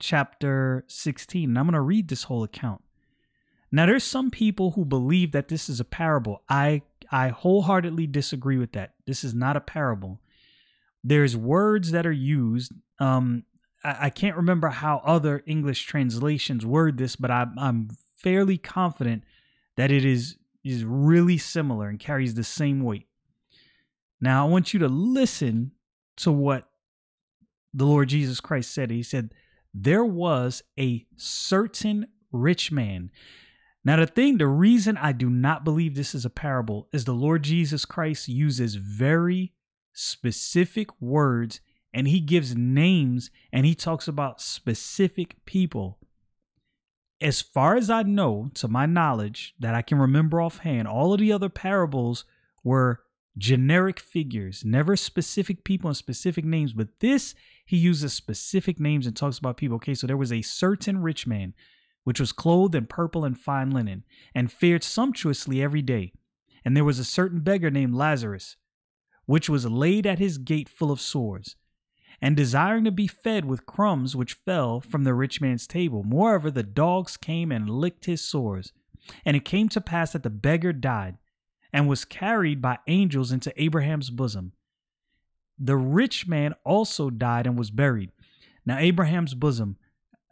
chapter 0.00 0.84
16. 0.88 1.50
And 1.50 1.58
I'm 1.58 1.66
going 1.66 1.74
to 1.74 1.80
read 1.80 2.08
this 2.08 2.24
whole 2.24 2.42
account. 2.42 2.82
Now 3.70 3.86
there's 3.86 4.04
some 4.04 4.30
people 4.30 4.72
who 4.72 4.84
believe 4.84 5.32
that 5.32 5.48
this 5.48 5.68
is 5.68 5.80
a 5.80 5.84
parable. 5.84 6.42
I 6.48 6.82
I 7.10 7.28
wholeheartedly 7.28 8.06
disagree 8.06 8.56
with 8.56 8.72
that. 8.72 8.94
This 9.06 9.24
is 9.24 9.34
not 9.34 9.56
a 9.56 9.60
parable. 9.60 10.20
There's 11.02 11.36
words 11.36 11.90
that 11.90 12.06
are 12.06 12.12
used. 12.12 12.72
Um, 12.98 13.44
I, 13.84 14.06
I 14.06 14.10
can't 14.10 14.36
remember 14.36 14.68
how 14.68 15.02
other 15.04 15.42
English 15.46 15.84
translations 15.84 16.64
word 16.64 16.96
this, 16.98 17.14
but 17.14 17.30
I, 17.30 17.46
I'm 17.58 17.90
fairly 18.16 18.56
confident 18.56 19.24
that 19.76 19.90
it 19.90 20.04
is 20.04 20.36
is 20.64 20.84
really 20.84 21.38
similar 21.38 21.88
and 21.88 21.98
carries 21.98 22.34
the 22.34 22.44
same 22.44 22.82
weight. 22.82 23.06
Now 24.20 24.46
I 24.46 24.48
want 24.48 24.72
you 24.72 24.80
to 24.80 24.88
listen 24.88 25.72
to 26.16 26.32
what 26.32 26.68
the 27.72 27.84
Lord 27.84 28.08
Jesus 28.08 28.40
Christ 28.40 28.72
said. 28.72 28.90
He 28.90 29.02
said, 29.02 29.34
There 29.72 30.04
was 30.04 30.62
a 30.78 31.06
certain 31.16 32.06
rich 32.32 32.72
man. 32.72 33.10
Now, 33.84 33.96
the 33.96 34.06
thing, 34.06 34.38
the 34.38 34.46
reason 34.46 34.96
I 34.96 35.12
do 35.12 35.28
not 35.28 35.62
believe 35.62 35.94
this 35.94 36.14
is 36.14 36.24
a 36.24 36.30
parable 36.30 36.88
is 36.92 37.04
the 37.04 37.12
Lord 37.12 37.42
Jesus 37.42 37.84
Christ 37.84 38.28
uses 38.28 38.76
very 38.76 39.52
specific 39.92 40.88
words 41.02 41.60
and 41.92 42.08
he 42.08 42.20
gives 42.20 42.56
names 42.56 43.30
and 43.52 43.66
he 43.66 43.74
talks 43.74 44.08
about 44.08 44.40
specific 44.40 45.36
people. 45.44 45.98
As 47.24 47.40
far 47.40 47.74
as 47.74 47.88
I 47.88 48.02
know, 48.02 48.50
to 48.54 48.68
my 48.68 48.84
knowledge, 48.84 49.54
that 49.58 49.74
I 49.74 49.80
can 49.80 49.98
remember 49.98 50.42
offhand, 50.42 50.86
all 50.86 51.14
of 51.14 51.20
the 51.20 51.32
other 51.32 51.48
parables 51.48 52.26
were 52.62 53.00
generic 53.38 53.98
figures, 53.98 54.62
never 54.62 54.94
specific 54.94 55.64
people 55.64 55.88
and 55.88 55.96
specific 55.96 56.44
names. 56.44 56.74
But 56.74 57.00
this, 57.00 57.34
he 57.64 57.78
uses 57.78 58.12
specific 58.12 58.78
names 58.78 59.06
and 59.06 59.16
talks 59.16 59.38
about 59.38 59.56
people. 59.56 59.76
Okay, 59.76 59.94
so 59.94 60.06
there 60.06 60.18
was 60.18 60.32
a 60.32 60.42
certain 60.42 61.00
rich 61.00 61.26
man 61.26 61.54
which 62.04 62.20
was 62.20 62.32
clothed 62.32 62.74
in 62.74 62.84
purple 62.84 63.24
and 63.24 63.38
fine 63.38 63.70
linen, 63.70 64.04
and 64.34 64.52
fared 64.52 64.84
sumptuously 64.84 65.62
every 65.62 65.80
day. 65.80 66.12
And 66.62 66.76
there 66.76 66.84
was 66.84 66.98
a 66.98 67.04
certain 67.04 67.40
beggar 67.40 67.70
named 67.70 67.94
Lazarus, 67.94 68.56
which 69.24 69.48
was 69.48 69.64
laid 69.64 70.06
at 70.06 70.18
his 70.18 70.36
gate 70.36 70.68
full 70.68 70.92
of 70.92 71.00
sores, 71.00 71.56
and 72.24 72.38
desiring 72.38 72.84
to 72.84 72.90
be 72.90 73.06
fed 73.06 73.44
with 73.44 73.66
crumbs 73.66 74.16
which 74.16 74.32
fell 74.32 74.80
from 74.80 75.04
the 75.04 75.12
rich 75.12 75.42
man's 75.42 75.66
table. 75.66 76.02
Moreover, 76.02 76.50
the 76.50 76.62
dogs 76.62 77.18
came 77.18 77.52
and 77.52 77.68
licked 77.68 78.06
his 78.06 78.22
sores. 78.22 78.72
And 79.26 79.36
it 79.36 79.44
came 79.44 79.68
to 79.68 79.80
pass 79.82 80.12
that 80.12 80.22
the 80.22 80.30
beggar 80.30 80.72
died, 80.72 81.18
and 81.70 81.86
was 81.86 82.06
carried 82.06 82.62
by 82.62 82.78
angels 82.86 83.30
into 83.30 83.52
Abraham's 83.62 84.08
bosom. 84.08 84.52
The 85.58 85.76
rich 85.76 86.26
man 86.26 86.54
also 86.64 87.10
died 87.10 87.46
and 87.46 87.58
was 87.58 87.70
buried. 87.70 88.10
Now, 88.64 88.78
Abraham's 88.78 89.34
bosom 89.34 89.76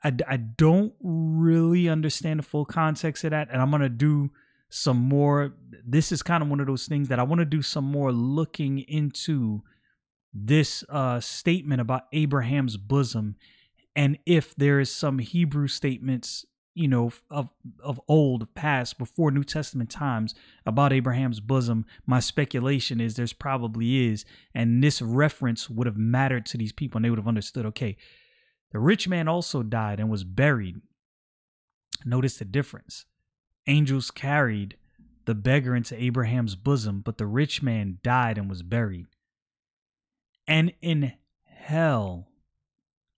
I, 0.03 0.17
I 0.27 0.39
don't 0.39 0.95
really 1.03 1.91
understand 1.91 2.39
the 2.41 2.45
full 2.45 2.65
context 2.65 3.23
of 3.25 3.33
that. 3.33 3.49
And 3.53 3.61
I'm 3.61 3.71
going 3.71 3.83
to 3.83 3.91
do 3.91 4.31
some 4.71 4.97
more. 4.97 5.53
This 5.87 6.11
is 6.11 6.23
kind 6.23 6.43
of 6.43 6.49
one 6.49 6.59
of 6.59 6.67
those 6.67 6.87
things 6.87 7.09
that 7.09 7.19
I 7.19 7.23
want 7.23 7.41
to 7.41 7.45
do 7.45 7.61
some 7.61 7.85
more 7.85 8.13
looking 8.13 8.79
into 8.79 9.63
this 10.33 10.85
uh, 10.89 11.21
statement 11.21 11.81
about 11.81 12.05
Abraham's 12.13 12.77
bosom 12.77 13.37
and 13.95 14.19
if 14.25 14.55
there 14.55 14.81
is 14.81 14.95
some 14.95 15.19
Hebrew 15.19 15.69
statements 15.69 16.47
you 16.75 16.89
know, 16.89 17.13
of 17.31 17.51
of 17.81 18.01
old 18.09 18.55
past 18.55 18.99
before 18.99 19.31
New 19.31 19.45
Testament 19.45 19.91
times 19.91 20.35
about 20.65 20.93
Abraham's 20.93 21.41
bosom, 21.41 21.85
my 22.07 22.21
speculation 22.21 23.01
is 23.01 23.15
there's 23.15 23.33
probably 23.33 24.09
is, 24.09 24.25
and 24.55 24.83
this 24.83 25.03
reference 25.03 25.69
would 25.69 25.87
have 25.87 25.99
mattered 25.99 26.47
to 26.47 26.57
these 26.57 26.73
people, 26.73 26.97
and 26.97 27.05
they 27.05 27.11
would 27.11 27.19
have 27.19 27.29
understood. 27.29 27.67
Okay, 27.67 27.97
the 28.71 28.79
rich 28.79 29.07
man 29.07 29.29
also 29.29 29.63
died 29.63 30.01
and 30.01 30.11
was 30.11 30.25
buried. 30.25 30.81
Notice 32.05 32.39
the 32.39 32.45
difference. 32.45 33.05
Angels 33.67 34.11
carried 34.11 34.77
the 35.27 35.35
beggar 35.35 35.77
into 35.77 36.03
Abraham's 36.03 36.57
bosom, 36.57 37.01
but 37.01 37.19
the 37.19 37.27
rich 37.27 37.63
man 37.63 37.99
died 38.03 38.39
and 38.39 38.49
was 38.49 38.63
buried. 38.63 39.07
And 40.47 40.73
in 40.83 41.13
hell 41.45 42.29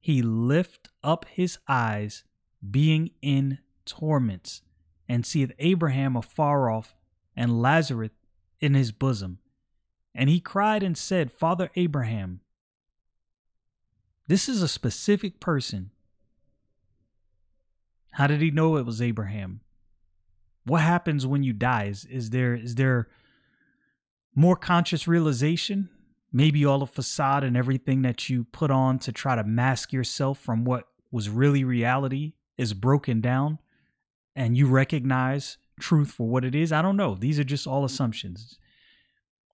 he 0.01 0.23
lift 0.23 0.89
up 1.03 1.25
his 1.31 1.59
eyes, 1.67 2.25
being 2.71 3.11
in 3.23 3.59
torments, 3.87 4.63
and 5.09 5.25
seeth 5.25 5.53
Abraham 5.59 6.17
afar 6.17 6.71
off, 6.71 6.95
and 7.37 7.61
Lazarus 7.63 8.11
in 8.61 8.75
his 8.75 8.93
bosom. 8.93 9.39
And 10.15 10.31
he 10.31 10.41
cried 10.41 10.83
and 10.83 10.97
said, 10.97 11.33
Father 11.33 11.71
Abraham, 11.75 12.41
this 14.27 14.49
is 14.49 14.63
a 14.63 14.69
specific 14.69 15.41
person. 15.41 15.91
How 18.13 18.27
did 18.27 18.41
he 18.41 18.51
know 18.51 18.77
it 18.77 18.87
was 18.87 19.03
Abraham? 19.03 19.61
What 20.65 20.83
happens 20.83 21.27
when 21.27 21.43
you 21.43 21.53
die? 21.53 21.85
Is, 21.85 22.05
is 22.05 22.31
there 22.31 22.55
is 22.55 22.77
there 22.77 23.09
more 24.35 24.57
conscious 24.57 25.07
realization? 25.07 25.91
Maybe 26.37 26.67
all 26.67 26.81
the 26.81 26.87
facade 26.87 27.45
and 27.45 27.57
everything 27.57 28.03
that 28.03 28.29
you 28.29 28.45
put 28.45 28.71
on 28.71 28.99
to 28.99 29.13
try 29.13 29.37
to 29.37 29.45
mask 29.45 29.93
yourself 29.93 30.39
from 30.39 30.65
what 30.65 30.89
was 31.11 31.31
really 31.31 31.65
reality 31.65 32.35
is 32.59 32.75
broken 32.75 33.21
down 33.21 33.61
and 34.35 34.57
you 34.57 34.67
recognize 34.67 35.59
truth 35.79 36.11
for 36.11 36.29
what 36.29 36.45
it 36.45 36.55
is. 36.55 36.73
I 36.73 36.83
don't 36.83 36.97
know. 36.97 37.15
These 37.15 37.39
are 37.39 37.45
just 37.45 37.67
all 37.67 37.85
assumptions. 37.85 38.59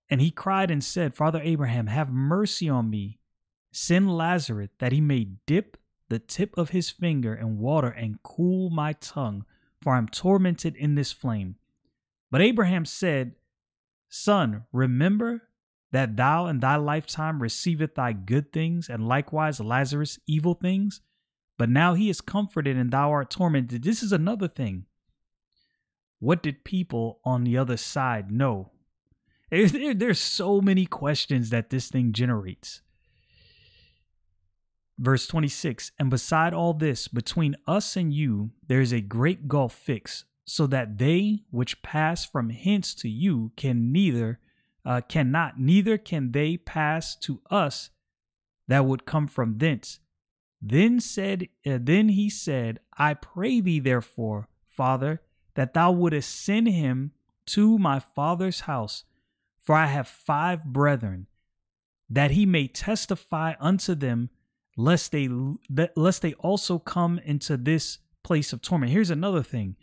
And 0.09 0.19
he 0.19 0.31
cried 0.31 0.71
and 0.71 0.83
said, 0.83 1.13
Father 1.13 1.39
Abraham, 1.41 1.87
have 1.87 2.11
mercy 2.11 2.67
on 2.67 2.89
me 2.89 3.19
Send 3.71 4.15
Lazarus 4.15 4.69
that 4.79 4.91
he 4.91 4.99
may 4.99 5.29
dip 5.45 5.77
the 6.09 6.19
tip 6.19 6.57
of 6.57 6.71
his 6.71 6.89
finger 6.89 7.33
in 7.33 7.57
water 7.57 7.87
and 7.87 8.21
cool 8.21 8.69
my 8.69 8.93
tongue, 8.93 9.45
for 9.81 9.93
I 9.93 9.97
am 9.97 10.09
tormented 10.09 10.75
in 10.75 10.95
this 10.95 11.13
flame. 11.13 11.55
But 12.29 12.41
Abraham 12.41 12.83
said, 12.83 13.35
Son, 14.09 14.65
remember 14.73 15.43
that 15.91 16.15
thou 16.15 16.47
in 16.47 16.59
thy 16.59 16.77
lifetime 16.77 17.41
receiveth 17.41 17.95
thy 17.95 18.13
good 18.13 18.51
things, 18.51 18.89
and 18.89 19.07
likewise 19.07 19.59
Lazarus 19.59 20.19
evil 20.27 20.53
things. 20.53 21.01
But 21.57 21.69
now 21.69 21.93
he 21.93 22.09
is 22.09 22.21
comforted, 22.21 22.77
and 22.77 22.91
thou 22.91 23.11
art 23.11 23.29
tormented. 23.29 23.83
This 23.83 24.01
is 24.01 24.11
another 24.11 24.47
thing. 24.47 24.85
What 26.19 26.41
did 26.43 26.63
people 26.63 27.19
on 27.25 27.43
the 27.43 27.57
other 27.57 27.77
side 27.77 28.31
know? 28.31 28.71
There's 29.51 30.19
so 30.19 30.61
many 30.61 30.85
questions 30.85 31.49
that 31.49 31.69
this 31.69 31.89
thing 31.89 32.13
generates. 32.13 32.81
Verse 34.97 35.27
26 35.27 35.91
And 35.99 36.09
beside 36.09 36.53
all 36.53 36.73
this, 36.73 37.07
between 37.07 37.55
us 37.67 37.97
and 37.97 38.13
you, 38.13 38.51
there 38.67 38.81
is 38.81 38.93
a 38.93 39.01
great 39.01 39.47
gulf 39.47 39.73
fixed, 39.73 40.25
so 40.45 40.67
that 40.67 40.99
they 40.99 41.43
which 41.49 41.81
pass 41.81 42.23
from 42.23 42.49
hence 42.49 42.93
to 42.95 43.09
you 43.09 43.51
can 43.57 43.91
neither, 43.91 44.39
uh, 44.85 45.01
cannot, 45.07 45.59
neither 45.59 45.97
can 45.97 46.31
they 46.31 46.57
pass 46.57 47.15
to 47.15 47.41
us 47.49 47.89
that 48.67 48.85
would 48.85 49.05
come 49.05 49.27
from 49.27 49.57
thence. 49.57 49.99
Then 50.61 50.99
said, 50.99 51.47
uh, 51.65 51.79
then 51.81 52.09
he 52.09 52.29
said, 52.29 52.79
I 52.97 53.15
pray 53.15 53.61
thee, 53.61 53.79
therefore, 53.79 54.47
Father, 54.67 55.21
that 55.55 55.73
thou 55.73 55.91
wouldest 55.91 56.43
send 56.43 56.67
him 56.67 57.11
to 57.47 57.77
my 57.77 57.99
father's 57.99 58.61
house, 58.61 59.03
for 59.57 59.75
I 59.75 59.87
have 59.87 60.07
five 60.07 60.65
brethren, 60.65 61.27
that 62.09 62.31
he 62.31 62.45
may 62.45 62.67
testify 62.67 63.53
unto 63.59 63.95
them 63.95 64.29
lest 64.77 65.11
they 65.11 65.29
lest 65.95 66.21
they 66.21 66.33
also 66.35 66.79
come 66.79 67.19
into 67.19 67.57
this 67.57 67.99
place 68.23 68.53
of 68.53 68.61
torment. 68.61 68.91
Here's 68.91 69.09
another 69.09 69.43
thing. 69.43 69.75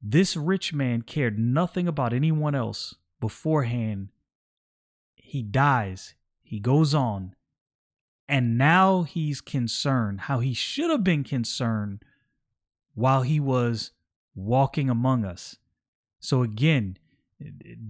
This 0.00 0.36
rich 0.36 0.72
man 0.72 1.02
cared 1.02 1.38
nothing 1.38 1.88
about 1.88 2.12
anyone 2.12 2.54
else 2.54 2.94
beforehand. 3.20 4.08
He 5.16 5.42
dies. 5.42 6.14
He 6.42 6.60
goes 6.60 6.94
on. 6.94 7.34
And 8.28 8.58
now 8.58 9.02
he's 9.02 9.40
concerned 9.40 10.22
how 10.22 10.40
he 10.40 10.54
should 10.54 10.90
have 10.90 11.02
been 11.02 11.24
concerned 11.24 12.02
while 12.94 13.22
he 13.22 13.40
was 13.40 13.92
walking 14.34 14.90
among 14.90 15.24
us. 15.24 15.56
So 16.20 16.42
again, 16.42 16.98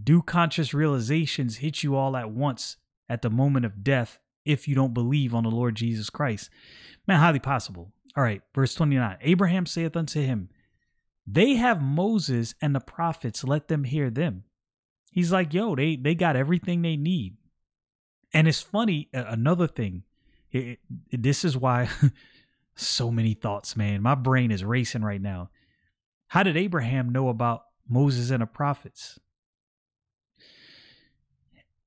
do 0.05 0.23
conscious 0.23 0.73
realizations 0.73 1.57
hit 1.57 1.83
you 1.83 1.97
all 1.97 2.16
at 2.16 2.31
once 2.31 2.77
at 3.09 3.23
the 3.23 3.31
moment 3.31 3.64
of 3.64 3.83
death 3.83 4.18
if 4.44 4.68
you 4.68 4.75
don't 4.75 4.94
believe 4.94 5.35
on 5.35 5.44
the 5.44 5.51
Lord 5.51 5.75
Jesus 5.75 6.11
Christ. 6.11 6.51
Man, 7.07 7.21
highly 7.21 7.38
possible. 7.38 7.92
All 8.16 8.23
right, 8.23 8.42
verse 8.55 8.75
29 8.75 9.18
Abraham 9.21 9.66
saith 9.66 9.97
unto 9.97 10.21
him, 10.21 10.49
They 11.30 11.56
have 11.56 11.82
Moses 11.82 12.54
and 12.62 12.74
the 12.74 12.80
prophets, 12.80 13.44
let 13.44 13.68
them 13.68 13.84
hear 13.84 14.08
them. 14.08 14.44
He's 15.12 15.30
like, 15.30 15.52
Yo, 15.52 15.74
they, 15.74 15.96
they 15.96 16.14
got 16.14 16.36
everything 16.36 16.80
they 16.80 16.96
need. 16.96 17.36
And 18.32 18.48
it's 18.48 18.62
funny, 18.62 19.08
another 19.12 19.66
thing, 19.66 20.04
it, 20.50 20.78
it, 21.10 21.22
this 21.22 21.44
is 21.44 21.56
why 21.56 21.88
so 22.74 23.10
many 23.10 23.34
thoughts, 23.34 23.76
man. 23.76 24.02
My 24.02 24.14
brain 24.14 24.50
is 24.50 24.64
racing 24.64 25.02
right 25.02 25.20
now. 25.20 25.50
How 26.28 26.42
did 26.42 26.56
Abraham 26.56 27.10
know 27.10 27.28
about 27.28 27.62
Moses 27.88 28.30
and 28.30 28.42
the 28.42 28.46
prophets? 28.46 29.18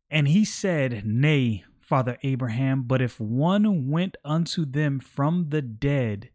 And 0.10 0.27
he 0.27 0.45
said, 0.45 1.04
Nay, 1.06 1.63
Father 1.80 2.17
Abraham, 2.21 2.84
but 2.84 3.01
if 3.01 3.19
one 3.19 3.89
went 3.89 4.17
unto 4.25 4.65
them 4.65 4.99
from 4.99 5.49
the 5.49 5.62
dead, 5.62 6.30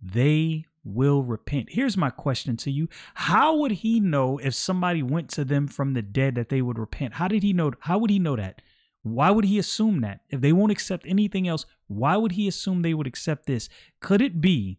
they 0.00 0.66
will 0.84 1.22
repent. 1.22 1.70
Here's 1.70 1.96
my 1.96 2.10
question 2.10 2.56
to 2.58 2.70
you. 2.70 2.88
How 3.14 3.56
would 3.56 3.72
he 3.72 4.00
know 4.00 4.38
if 4.38 4.54
somebody 4.54 5.02
went 5.02 5.30
to 5.30 5.44
them 5.44 5.66
from 5.66 5.94
the 5.94 6.02
dead 6.02 6.34
that 6.34 6.50
they 6.50 6.62
would 6.62 6.78
repent? 6.78 7.14
How 7.14 7.28
did 7.28 7.42
he 7.42 7.52
know 7.52 7.72
how 7.80 7.98
would 7.98 8.10
he 8.10 8.18
know 8.18 8.36
that? 8.36 8.60
Why 9.02 9.30
would 9.30 9.44
he 9.44 9.58
assume 9.58 10.00
that? 10.00 10.20
If 10.30 10.40
they 10.40 10.52
won't 10.52 10.72
accept 10.72 11.06
anything 11.06 11.46
else, 11.46 11.66
why 11.88 12.16
would 12.16 12.32
he 12.32 12.48
assume 12.48 12.82
they 12.82 12.94
would 12.94 13.06
accept 13.06 13.46
this? 13.46 13.68
Could 14.00 14.22
it 14.22 14.40
be 14.40 14.78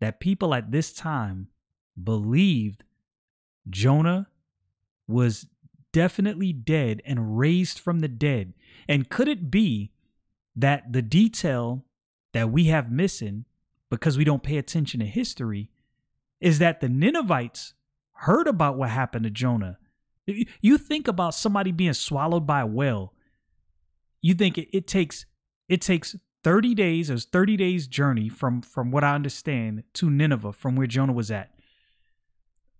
that 0.00 0.20
people 0.20 0.54
at 0.54 0.70
this 0.70 0.92
time 0.92 1.48
believed 2.02 2.84
Jonah 3.68 4.28
was 5.06 5.46
definitely 5.92 6.52
dead 6.52 7.02
and 7.04 7.38
raised 7.38 7.78
from 7.78 8.00
the 8.00 8.08
dead? 8.08 8.52
And 8.88 9.08
could 9.08 9.28
it 9.28 9.50
be 9.50 9.90
that 10.54 10.92
the 10.92 11.02
detail 11.02 11.84
that 12.34 12.50
we 12.50 12.64
have 12.64 12.90
missing 12.90 13.46
because 13.90 14.18
we 14.18 14.24
don't 14.24 14.42
pay 14.42 14.58
attention 14.58 15.00
to 15.00 15.06
history 15.06 15.70
is 16.40 16.58
that 16.58 16.80
the 16.80 16.88
Ninevites 16.88 17.74
heard 18.12 18.46
about 18.46 18.76
what 18.76 18.90
happened 18.90 19.24
to 19.24 19.30
Jonah? 19.30 19.78
You 20.26 20.76
think 20.76 21.08
about 21.08 21.34
somebody 21.34 21.72
being 21.72 21.94
swallowed 21.94 22.46
by 22.46 22.60
a 22.60 22.66
whale. 22.66 23.14
You 24.20 24.34
think 24.34 24.58
it, 24.58 24.68
it 24.76 24.86
takes 24.86 25.24
it 25.68 25.80
takes 25.80 26.16
30 26.44 26.74
days, 26.74 27.10
it's 27.10 27.24
30 27.24 27.56
days 27.56 27.86
journey 27.86 28.28
from 28.28 28.60
from 28.60 28.90
what 28.90 29.04
I 29.04 29.14
understand 29.14 29.84
to 29.94 30.10
Nineveh 30.10 30.52
from 30.52 30.76
where 30.76 30.86
Jonah 30.86 31.12
was 31.12 31.30
at. 31.30 31.50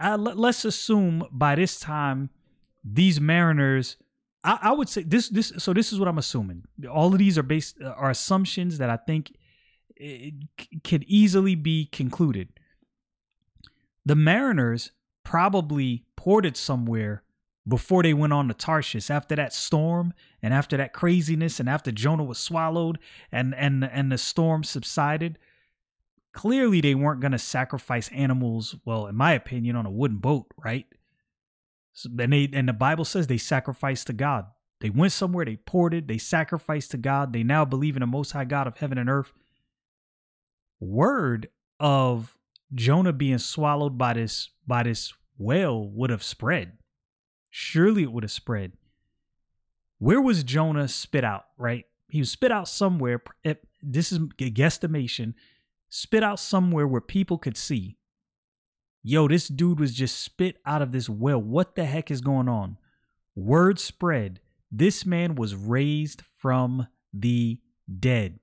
Let, 0.01 0.37
let's 0.39 0.65
assume 0.65 1.25
by 1.33 1.55
this 1.55 1.81
time 1.81 2.31
these 2.85 3.21
mariners 3.21 3.97
I, 4.45 4.59
I, 4.63 4.73
would 4.73 4.89
say 4.89 5.03
this 5.03 5.29
this 5.29 5.53
so 5.59 5.73
this 5.73 5.93
is 5.93 5.99
what 5.99 6.09
i'm 6.09 6.19
assuming 6.19 6.65
all 6.91 7.13
of 7.13 7.19
these 7.19 7.37
are 7.37 7.43
based 7.43 7.77
are 7.83 8.11
assumptions 8.11 8.79
that 8.79 8.89
i 8.89 8.97
think 8.97 9.33
could 10.85 11.05
easily 11.05 11.55
be 11.55 11.87
concluded 11.87 12.49
the 14.05 14.15
mariners 14.15 14.93
probably 15.25 16.05
ported 16.17 16.57
somewhere 16.57 17.23
before 17.67 18.03
they 18.03 18.15
went 18.15 18.33
on 18.33 18.49
to 18.49 18.55
tarshish 18.55 19.11
after 19.11 19.37
that 19.37 19.53
storm 19.53 20.15
and 20.43 20.55
after 20.55 20.77
that 20.77 20.93
craziness 20.93 21.59
and 21.59 21.69
after 21.69 21.91
jonah 21.91 22.25
was 22.25 22.39
swallowed 22.39 22.99
and 23.33 23.55
and 23.55 23.85
and 23.85 24.13
the 24.13 24.19
storm 24.19 24.63
subsided 24.63 25.39
clearly 26.33 26.81
they 26.81 26.95
weren't 26.95 27.21
going 27.21 27.33
to 27.33 27.39
sacrifice 27.39 28.09
animals 28.13 28.77
well 28.85 29.07
in 29.07 29.17
my 29.17 29.33
opinion 29.33 29.75
on 29.75 29.85
a 29.85 29.91
wooden 29.91 30.19
boat 30.19 30.47
right 30.63 30.87
and 32.05 32.33
they 32.33 32.49
and 32.53 32.69
the 32.69 32.73
Bible 32.73 33.05
says 33.05 33.27
they 33.27 33.39
sacrificed 33.39 34.07
to 34.09 34.13
God. 34.13 34.47
They 34.81 34.91
went 34.91 35.13
somewhere, 35.13 35.45
they 35.45 35.57
ported, 35.57 36.07
they 36.07 36.19
sacrificed 36.19 36.93
to 36.93 36.97
God. 36.97 37.33
They 37.33 37.43
now 37.43 37.65
believe 37.65 37.97
in 37.97 38.01
the 38.01 38.07
most 38.07 38.33
high 38.33 38.45
God 38.45 38.67
of 38.67 38.79
heaven 38.79 38.99
and 38.99 39.11
earth. 39.11 39.33
Word 40.81 41.49
of 41.81 42.37
Jonah 42.75 43.13
being 43.13 43.39
swallowed 43.39 43.97
by 43.99 44.15
this 44.15 44.51
by 44.67 44.83
this 44.83 45.13
whale 45.37 45.89
would 45.89 46.11
have 46.11 46.23
spread. 46.23 46.73
Surely 47.51 48.03
it 48.03 48.13
would 48.13 48.25
have 48.25 48.33
spread. 48.33 48.73
Where 49.99 50.21
was 50.21 50.45
Jonah 50.45 50.89
spit 50.89 51.25
out, 51.25 51.47
right? 51.57 51.85
He 52.09 52.21
was 52.21 52.31
spit 52.31 52.53
out 52.53 52.69
somewhere. 52.69 53.23
Eh, 53.45 53.55
this 53.83 54.13
is 54.13 54.19
a 54.19 54.51
guesstimation. 54.51 55.35
spit 55.89 56.23
out 56.23 56.39
somewhere 56.39 56.87
where 56.87 57.01
people 57.01 57.39
could 57.39 57.57
see. 57.57 57.97
Yo, 59.03 59.27
this 59.27 59.49
dude 59.49 59.81
was 59.81 59.95
just 59.95 60.19
spit 60.19 60.59
out 60.67 60.83
of 60.83 60.93
this 60.93 61.09
well. 61.09 61.41
What 61.41 61.75
the 61.75 61.87
heck 61.87 62.11
is 62.11 62.21
going 62.21 62.49
on? 62.49 62.77
Word 63.35 63.79
spread. 63.79 64.41
This 64.71 65.07
man 65.07 65.35
was 65.35 65.55
raised 65.55 66.23
from 66.39 66.89
the 67.13 67.59
dead. 67.99 68.39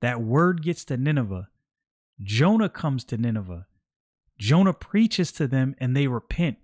That 0.00 0.22
word 0.22 0.62
gets 0.62 0.84
to 0.86 0.96
Nineveh. 0.96 1.48
Jonah 2.22 2.68
comes 2.68 3.04
to 3.04 3.16
Nineveh. 3.16 3.66
Jonah 4.38 4.72
preaches 4.72 5.32
to 5.32 5.46
them 5.46 5.74
and 5.78 5.96
they 5.96 6.06
repent. 6.06 6.58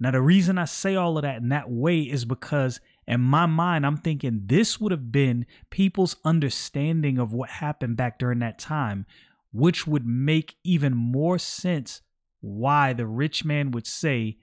Now, 0.00 0.10
the 0.10 0.20
reason 0.20 0.58
I 0.58 0.64
say 0.64 0.96
all 0.96 1.16
of 1.16 1.22
that 1.22 1.40
in 1.40 1.48
that 1.50 1.70
way 1.70 2.00
is 2.00 2.24
because 2.24 2.80
in 3.06 3.20
my 3.20 3.46
mind, 3.46 3.86
I'm 3.86 3.96
thinking 3.96 4.42
this 4.46 4.80
would 4.80 4.92
have 4.92 5.12
been 5.12 5.46
people's 5.70 6.16
understanding 6.24 7.18
of 7.18 7.32
what 7.32 7.48
happened 7.50 7.96
back 7.96 8.18
during 8.18 8.40
that 8.40 8.58
time, 8.58 9.06
which 9.52 9.86
would 9.86 10.06
make 10.06 10.56
even 10.64 10.96
more 10.96 11.38
sense 11.38 12.02
why 12.40 12.92
the 12.92 13.06
rich 13.06 13.44
man 13.44 13.70
would 13.70 13.86
say, 13.86 14.38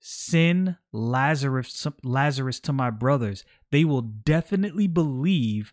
Send 0.00 0.76
Lazarus, 0.92 1.86
Lazarus 2.02 2.58
to 2.60 2.72
my 2.72 2.90
brothers. 2.90 3.44
They 3.70 3.84
will 3.84 4.00
definitely 4.00 4.86
believe 4.86 5.72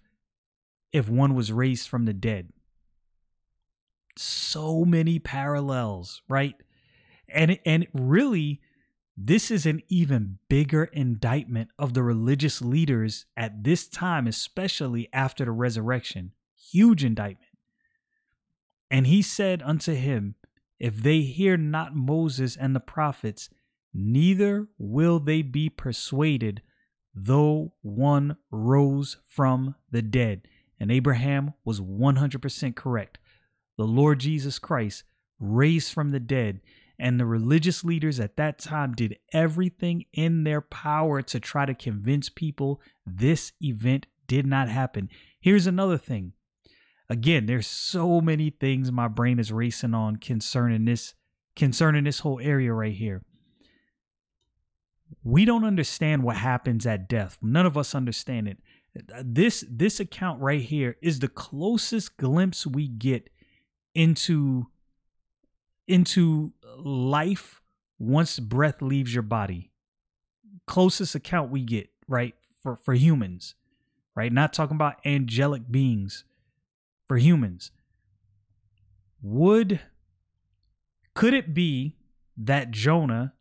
if 0.92 1.10
one 1.10 1.34
was 1.34 1.52
raised 1.52 1.88
from 1.88 2.06
the 2.06 2.14
dead. 2.14 2.52
So 4.18 4.86
many 4.86 5.20
parallels, 5.20 6.22
right? 6.28 6.56
And 7.30 7.60
and 7.66 7.88
really 7.94 8.62
this 9.20 9.50
is 9.50 9.66
an 9.66 9.82
even 9.90 10.38
bigger 10.48 10.84
indictment 10.86 11.72
of 11.80 11.96
the 11.96 12.04
religious 12.04 12.62
leaders 12.62 13.26
at 13.36 13.64
this 13.64 13.88
time, 13.88 14.28
especially 14.28 15.10
after 15.12 15.44
the 15.44 15.52
resurrection. 15.52 16.34
Huge 16.72 17.04
indictment. 17.04 17.58
And 18.92 19.08
he 19.08 19.24
said 19.24 19.64
unto 19.64 19.96
him, 19.96 20.36
If 20.80 21.02
they 21.02 21.22
hear 21.22 21.58
not 21.58 21.96
Moses 21.96 22.56
and 22.56 22.76
the 22.76 22.80
prophets, 22.80 23.50
neither 23.92 24.68
will 24.78 25.20
they 25.20 25.42
be 25.42 25.68
persuaded, 25.68 26.62
though 27.16 27.74
one 27.82 28.38
rose 28.52 29.18
from 29.28 29.74
the 29.90 30.04
dead. 30.04 30.44
And 30.80 30.92
Abraham 30.92 31.54
was 31.66 31.82
100% 31.82 32.76
correct. 32.76 33.18
The 33.78 33.86
Lord 33.86 34.20
Jesus 34.20 34.60
Christ 34.60 35.04
raised 35.40 35.94
from 35.94 36.12
the 36.12 36.20
dead 36.20 36.62
and 37.00 37.20
the 37.20 37.26
religious 37.26 37.84
leaders 37.84 38.20
at 38.20 38.38
that 38.38 38.58
time 38.58 38.94
did 38.94 39.18
everything 39.32 40.06
in 40.14 40.44
their 40.44 40.62
power 40.62 41.22
to 41.22 41.40
try 41.40 41.66
to 41.66 41.76
convince 41.76 42.30
people 42.30 42.82
this 43.06 43.52
event 43.62 44.08
did 44.26 44.46
not 44.46 44.70
happen. 44.70 45.10
Here's 45.40 45.68
another 45.68 45.98
thing. 45.98 46.34
Again, 47.10 47.46
there's 47.46 47.68
so 47.68 48.20
many 48.20 48.50
things 48.50 48.92
my 48.92 49.08
brain 49.08 49.40
is 49.40 49.52
racing 49.52 49.94
on 49.94 50.18
concerning 50.18 50.86
this 50.86 51.14
concerning 51.56 52.04
this 52.04 52.20
whole 52.20 52.40
area 52.40 52.74
right 52.74 52.94
here. 52.94 53.24
We 55.24 55.46
don't 55.46 55.64
understand 55.64 56.24
what 56.24 56.36
happens 56.36 56.86
at 56.86 57.08
death. 57.08 57.38
None 57.42 57.66
of 57.66 57.78
us 57.78 57.96
understand 57.96 58.48
it. 58.48 58.58
This 59.24 59.64
this 59.70 60.00
account 60.00 60.42
right 60.42 60.62
here 60.62 60.98
is 61.02 61.20
the 61.20 61.28
closest 61.28 62.18
glimpse 62.18 62.66
we 62.68 62.88
get 62.88 63.30
into 63.98 64.68
into 65.88 66.54
life 66.78 67.62
once 67.98 68.40
breath 68.40 68.82
leaves 68.82 69.14
your 69.14 69.24
body. 69.24 69.72
Closest 70.68 71.16
account 71.16 71.50
we 71.50 71.64
get, 71.64 71.90
right? 72.08 72.36
For 72.62 72.76
for 72.76 72.94
humans, 72.94 73.56
right? 74.16 74.32
Not 74.32 74.54
talking 74.54 74.76
about 74.76 75.04
angelic 75.04 75.64
beings. 75.70 76.24
For 77.08 77.18
humans. 77.18 77.72
Would 79.22 79.80
could 81.16 81.34
it 81.34 81.56
be 81.56 81.96
that 82.38 82.70
Jonah 82.70 83.34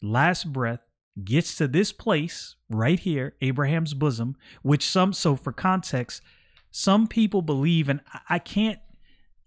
last 0.00 0.50
breath 0.50 0.80
gets 1.22 1.56
to 1.56 1.68
this 1.68 1.92
place 1.92 2.56
right 2.70 2.98
here, 2.98 3.34
Abraham's 3.42 3.92
bosom, 3.92 4.36
which 4.62 4.88
some 4.88 5.12
so 5.12 5.36
for 5.36 5.52
context, 5.52 6.22
some 6.70 7.06
people 7.06 7.42
believe 7.42 7.90
and 7.90 8.00
I 8.30 8.38
can't 8.38 8.78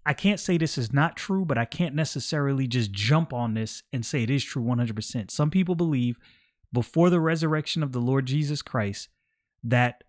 I 0.06 0.12
can't 0.12 0.40
say 0.40 0.58
this 0.58 0.76
is 0.76 0.92
not 0.92 1.16
true, 1.16 1.44
but 1.44 1.56
I 1.56 1.64
can't 1.64 1.94
necessarily 1.94 2.66
just 2.66 2.92
jump 2.92 3.32
on 3.32 3.54
this 3.54 3.82
and 3.92 4.04
say 4.04 4.22
it 4.22 4.30
is 4.30 4.44
true 4.44 4.62
100%. 4.62 5.30
Some 5.30 5.50
people 5.50 5.74
believe 5.74 6.18
before 6.72 7.08
the 7.08 7.20
resurrection 7.20 7.82
of 7.82 7.92
the 7.92 8.00
Lord 8.00 8.26
Jesus 8.26 8.60
Christ 8.60 9.08
that 9.62 10.04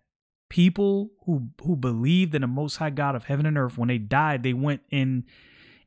people 0.48 1.10
who 1.24 1.48
who 1.62 1.76
believed 1.76 2.34
in 2.34 2.42
the 2.42 2.46
most 2.46 2.76
high 2.76 2.90
God 2.90 3.14
of 3.14 3.24
heaven 3.24 3.46
and 3.46 3.56
earth 3.56 3.78
when 3.78 3.88
they 3.88 3.98
died 3.98 4.42
they 4.42 4.52
went 4.52 4.82
in 4.90 5.24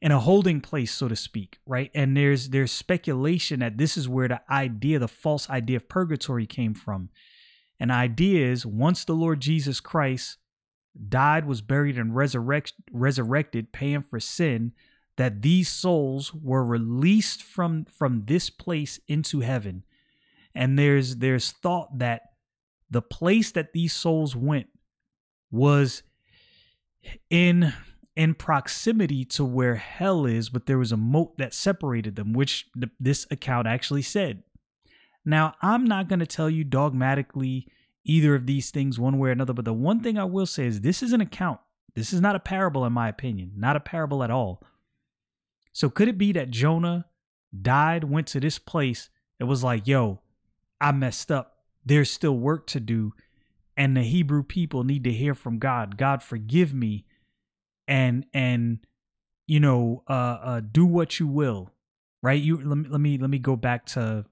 in 0.02 0.12
a 0.12 0.20
holding 0.20 0.60
place 0.60 0.94
so 0.94 1.08
to 1.08 1.16
speak 1.16 1.60
right 1.66 1.92
and 1.94 2.16
there's 2.16 2.50
there's 2.50 2.72
speculation 2.72 3.60
that 3.60 3.78
this 3.78 3.96
is 3.96 4.10
where 4.10 4.28
the 4.28 4.42
idea 4.50 5.00
the 5.00 5.08
false 5.08 5.50
idea 5.50 5.78
of 5.78 5.88
purgatory 5.88 6.46
came 6.46 6.74
from 6.74 7.10
an 7.80 7.92
idea 7.92 8.52
is 8.52 8.66
once 8.66 9.06
the 9.06 9.14
Lord 9.14 9.40
Jesus 9.40 9.80
Christ 9.80 10.38
died, 11.08 11.46
was 11.46 11.62
buried, 11.62 11.98
and 11.98 12.16
resurrect, 12.16 12.74
resurrected, 12.92 13.72
paying 13.72 14.02
for 14.02 14.20
sin, 14.20 14.74
that 15.18 15.42
these 15.42 15.70
souls 15.70 16.34
were 16.34 16.64
released 16.64 17.44
from 17.44 17.86
from 17.86 18.26
this 18.26 18.50
place 18.50 19.00
into 19.08 19.42
heaven. 19.42 19.84
And 20.56 20.80
there's 20.80 21.18
there's 21.18 21.52
thought 21.52 22.00
that 22.00 22.22
the 22.90 23.02
place 23.02 23.52
that 23.52 23.74
these 23.74 23.94
souls 23.94 24.36
went 24.36 24.68
was 25.52 26.04
in 27.30 27.74
in 28.16 28.34
proximity 28.34 29.24
to 29.24 29.46
where 29.46 29.76
hell 29.76 30.26
is, 30.26 30.50
but 30.50 30.66
there 30.66 30.78
was 30.78 30.92
a 30.92 30.98
moat 30.98 31.38
that 31.38 31.54
separated 31.54 32.16
them, 32.16 32.34
which 32.34 32.68
th- 32.74 32.92
this 33.00 33.26
account 33.32 33.68
actually 33.68 34.02
said. 34.02 34.44
Now, 35.24 35.54
I'm 35.62 35.86
not 35.86 36.10
going 36.10 36.20
to 36.20 36.26
tell 36.26 36.50
you 36.50 36.64
dogmatically 36.64 37.68
either 38.10 38.34
of 38.34 38.48
these 38.48 38.72
things 38.72 39.00
one 39.00 39.20
way 39.20 39.30
or 39.30 39.32
another. 39.32 39.54
But 39.54 39.66
the 39.66 39.74
one 39.74 40.02
thing 40.02 40.18
I 40.18 40.24
will 40.24 40.48
say 40.48 40.66
is 40.66 40.82
this 40.82 41.04
is 41.04 41.14
an 41.14 41.22
account. 41.22 41.60
This 41.94 42.12
is 42.12 42.20
not 42.20 42.36
a 42.36 42.40
parable, 42.40 42.84
in 42.86 42.92
my 42.92 43.08
opinion, 43.08 43.52
not 43.56 43.76
a 43.76 43.80
parable 43.80 44.24
at 44.24 44.32
all. 44.32 44.64
So 45.74 45.90
could 45.90 46.08
it 46.08 46.18
be 46.18 46.32
that 46.34 46.50
Jonah 46.50 47.06
died, 47.62 48.04
went 48.04 48.28
to 48.28 48.40
this 48.40 48.58
place, 48.58 49.10
it 49.40 49.44
was 49.44 49.64
like, 49.64 49.88
yo, 49.88 50.22
I 50.82 50.92
messed 50.92 51.32
up. 51.32 51.58
There's 51.86 52.10
still 52.10 52.38
work 52.38 52.68
to 52.68 52.80
do. 52.80 53.14
And 53.78 53.96
the 53.96 54.02
Hebrew 54.02 54.44
people 54.44 54.84
need 54.84 55.04
to 55.06 55.12
hear 55.12 55.36
from 55.36 55.60
God. 55.60 55.98
God, 55.98 56.22
forgive 56.22 56.74
me. 56.74 57.06
And, 57.88 58.26
and, 58.34 58.80
you 59.48 59.60
know, 59.60 60.04
uh, 60.10 60.38
uh, 60.42 60.62
do 60.62 60.86
what 60.86 61.20
you 61.20 61.28
will. 61.28 61.72
Right. 62.22 62.42
You 62.42 62.58
let 62.58 62.78
me, 62.78 62.90
let 62.90 63.00
me, 63.00 63.18
let 63.18 63.30
me 63.30 63.40
go 63.40 63.56
back 63.56 63.86
to, 63.88 64.26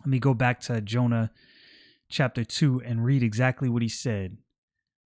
let 0.00 0.06
me 0.06 0.20
go 0.20 0.32
back 0.32 0.60
to 0.60 0.80
Jonah 0.80 1.30
chapter 2.10 2.44
2 2.44 2.82
and 2.84 3.04
read 3.04 3.22
exactly 3.22 3.68
what 3.68 3.82
he 3.82 3.88
said. 3.88 4.36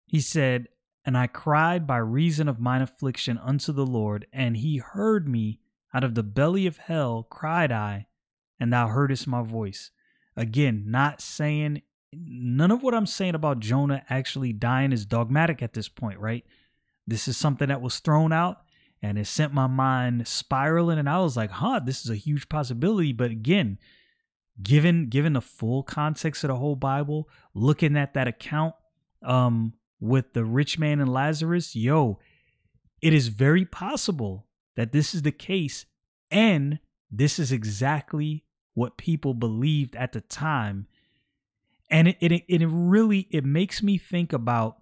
He 0.07 0.19
said, 0.19 0.67
And 1.05 1.17
I 1.17 1.27
cried 1.27 1.85
by 1.85 1.97
reason 1.97 2.47
of 2.47 2.59
mine 2.59 2.81
affliction 2.81 3.37
unto 3.37 3.71
the 3.71 3.85
Lord, 3.85 4.25
and 4.33 4.57
he 4.57 4.77
heard 4.77 5.27
me 5.27 5.59
out 5.93 6.03
of 6.03 6.15
the 6.15 6.23
belly 6.23 6.65
of 6.65 6.77
hell, 6.77 7.27
cried 7.29 7.71
I, 7.71 8.07
and 8.59 8.73
thou 8.73 8.87
heardest 8.87 9.27
my 9.27 9.43
voice. 9.43 9.91
Again, 10.35 10.85
not 10.87 11.21
saying 11.21 11.83
none 12.11 12.71
of 12.71 12.81
what 12.81 12.95
I'm 12.95 13.05
saying 13.05 13.35
about 13.35 13.59
Jonah 13.59 14.03
actually 14.09 14.53
dying 14.53 14.91
is 14.91 15.05
dogmatic 15.05 15.61
at 15.61 15.73
this 15.73 15.89
point, 15.89 16.19
right? 16.19 16.45
This 17.05 17.27
is 17.27 17.37
something 17.37 17.67
that 17.67 17.81
was 17.81 17.99
thrown 17.99 18.31
out 18.31 18.63
and 19.03 19.17
it 19.17 19.27
sent 19.27 19.53
my 19.53 19.67
mind 19.67 20.25
spiraling, 20.27 20.97
and 20.97 21.09
I 21.09 21.19
was 21.19 21.35
like, 21.35 21.51
huh, 21.51 21.81
this 21.83 22.05
is 22.05 22.09
a 22.09 22.15
huge 22.15 22.47
possibility. 22.47 23.11
But 23.11 23.31
again, 23.31 23.77
given 24.61 25.09
given 25.09 25.33
the 25.33 25.41
full 25.41 25.83
context 25.83 26.43
of 26.43 26.49
the 26.49 26.55
whole 26.55 26.75
Bible, 26.75 27.29
looking 27.53 27.97
at 27.97 28.13
that 28.13 28.27
account 28.27 28.75
um 29.21 29.73
with 29.99 30.33
the 30.33 30.43
rich 30.43 30.77
man 30.77 30.99
and 30.99 31.11
Lazarus, 31.11 31.75
yo, 31.75 32.19
it 33.01 33.13
is 33.13 33.29
very 33.29 33.65
possible 33.65 34.47
that 34.75 34.91
this 34.91 35.13
is 35.13 35.21
the 35.21 35.31
case 35.31 35.85
and 36.29 36.79
this 37.09 37.39
is 37.39 37.51
exactly 37.51 38.43
what 38.73 38.97
people 38.97 39.33
believed 39.33 39.95
at 39.95 40.11
the 40.13 40.21
time. 40.21 40.87
And 41.89 42.07
it, 42.09 42.17
it, 42.19 42.43
it 42.47 42.67
really 42.67 43.27
it 43.29 43.45
makes 43.45 43.83
me 43.83 43.97
think 43.97 44.33
about 44.33 44.77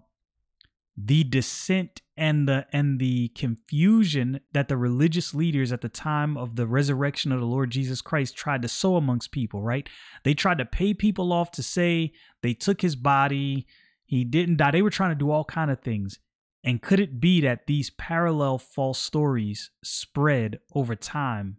the 0.96 1.24
dissent 1.24 2.02
and 2.16 2.46
the 2.46 2.66
and 2.72 2.98
the 2.98 3.28
confusion 3.28 4.40
that 4.52 4.68
the 4.68 4.76
religious 4.76 5.34
leaders 5.34 5.72
at 5.72 5.80
the 5.80 5.88
time 5.88 6.36
of 6.36 6.56
the 6.56 6.66
resurrection 6.66 7.32
of 7.32 7.40
the 7.40 7.46
Lord 7.46 7.70
Jesus 7.70 8.02
Christ 8.02 8.36
tried 8.36 8.62
to 8.62 8.68
sow 8.68 8.96
amongst 8.96 9.32
people, 9.32 9.62
right? 9.62 9.88
They 10.22 10.34
tried 10.34 10.58
to 10.58 10.64
pay 10.64 10.92
people 10.92 11.32
off 11.32 11.50
to 11.52 11.62
say 11.62 12.12
they 12.42 12.52
took 12.52 12.82
his 12.82 12.96
body, 12.96 13.66
he 14.04 14.24
didn't 14.24 14.58
die. 14.58 14.70
They 14.70 14.82
were 14.82 14.90
trying 14.90 15.12
to 15.12 15.16
do 15.16 15.30
all 15.30 15.44
kind 15.44 15.70
of 15.70 15.80
things. 15.80 16.18
And 16.64 16.82
could 16.82 17.00
it 17.00 17.20
be 17.20 17.40
that 17.40 17.66
these 17.66 17.90
parallel 17.90 18.58
false 18.58 18.98
stories 18.98 19.70
spread 19.82 20.60
over 20.74 20.94
time? 20.94 21.56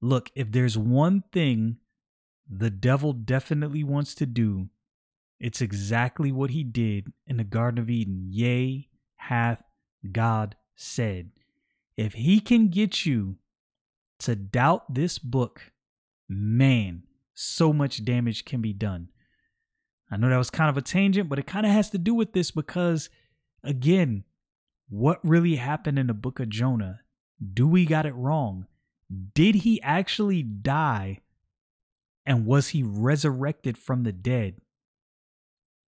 Look, 0.00 0.30
if 0.34 0.52
there's 0.52 0.78
one 0.78 1.24
thing 1.32 1.78
the 2.48 2.70
devil 2.70 3.12
definitely 3.12 3.84
wants 3.84 4.14
to 4.16 4.26
do, 4.26 4.68
it's 5.40 5.62
exactly 5.62 6.30
what 6.30 6.50
he 6.50 6.62
did 6.62 7.12
in 7.26 7.38
the 7.38 7.44
Garden 7.44 7.80
of 7.80 7.88
Eden. 7.88 8.26
Yea, 8.28 8.88
hath 9.16 9.62
God 10.12 10.54
said. 10.76 11.30
If 11.96 12.12
he 12.12 12.40
can 12.40 12.68
get 12.68 13.06
you 13.06 13.36
to 14.20 14.36
doubt 14.36 14.94
this 14.94 15.18
book, 15.18 15.72
man, 16.28 17.04
so 17.32 17.72
much 17.72 18.04
damage 18.04 18.44
can 18.44 18.60
be 18.60 18.74
done. 18.74 19.08
I 20.10 20.16
know 20.16 20.28
that 20.28 20.36
was 20.36 20.50
kind 20.50 20.68
of 20.68 20.76
a 20.76 20.82
tangent, 20.82 21.28
but 21.28 21.38
it 21.38 21.46
kind 21.46 21.64
of 21.64 21.72
has 21.72 21.88
to 21.90 21.98
do 21.98 22.14
with 22.14 22.32
this 22.32 22.50
because, 22.50 23.08
again, 23.64 24.24
what 24.88 25.20
really 25.24 25.56
happened 25.56 25.98
in 25.98 26.08
the 26.08 26.14
book 26.14 26.40
of 26.40 26.48
Jonah? 26.48 27.00
Do 27.54 27.66
we 27.66 27.86
got 27.86 28.06
it 28.06 28.14
wrong? 28.14 28.66
Did 29.34 29.56
he 29.56 29.80
actually 29.82 30.42
die? 30.42 31.20
And 32.26 32.44
was 32.44 32.68
he 32.68 32.82
resurrected 32.82 33.78
from 33.78 34.02
the 34.02 34.12
dead? 34.12 34.60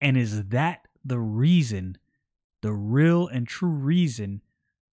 And 0.02 0.16
is 0.16 0.46
that 0.48 0.88
the 1.04 1.20
reason, 1.20 1.96
the 2.60 2.72
real 2.72 3.28
and 3.28 3.46
true 3.46 3.70
reason, 3.70 4.42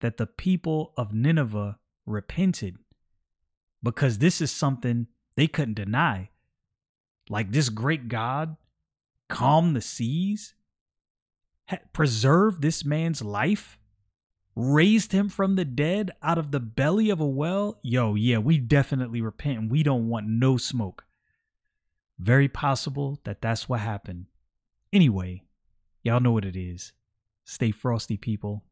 that 0.00 0.18
the 0.18 0.26
people 0.26 0.94
of 0.96 1.12
Nineveh 1.12 1.78
repented? 2.06 2.76
Because 3.82 4.18
this 4.18 4.40
is 4.40 4.52
something 4.52 5.08
they 5.34 5.48
couldn't 5.48 5.74
deny. 5.74 6.30
Like 7.28 7.50
this 7.50 7.70
great 7.70 8.06
God 8.06 8.56
calmed 9.28 9.74
the 9.74 9.80
seas, 9.80 10.54
preserved 11.92 12.62
this 12.62 12.84
man's 12.84 13.20
life, 13.20 13.78
raised 14.54 15.10
him 15.10 15.28
from 15.28 15.56
the 15.56 15.64
dead 15.64 16.12
out 16.22 16.38
of 16.38 16.52
the 16.52 16.60
belly 16.60 17.10
of 17.10 17.20
a 17.20 17.26
well. 17.26 17.80
Yo, 17.82 18.14
yeah, 18.14 18.38
we 18.38 18.58
definitely 18.58 19.20
repent 19.20 19.58
and 19.58 19.70
we 19.70 19.82
don't 19.82 20.08
want 20.08 20.28
no 20.28 20.56
smoke. 20.56 21.04
Very 22.18 22.48
possible 22.48 23.18
that 23.24 23.42
that's 23.42 23.68
what 23.68 23.80
happened. 23.80 24.26
Anyway, 24.92 25.42
y'all 26.02 26.18
know 26.18 26.32
what 26.32 26.44
it 26.44 26.56
is. 26.56 26.92
Stay 27.44 27.70
frosty, 27.70 28.16
people. 28.16 28.64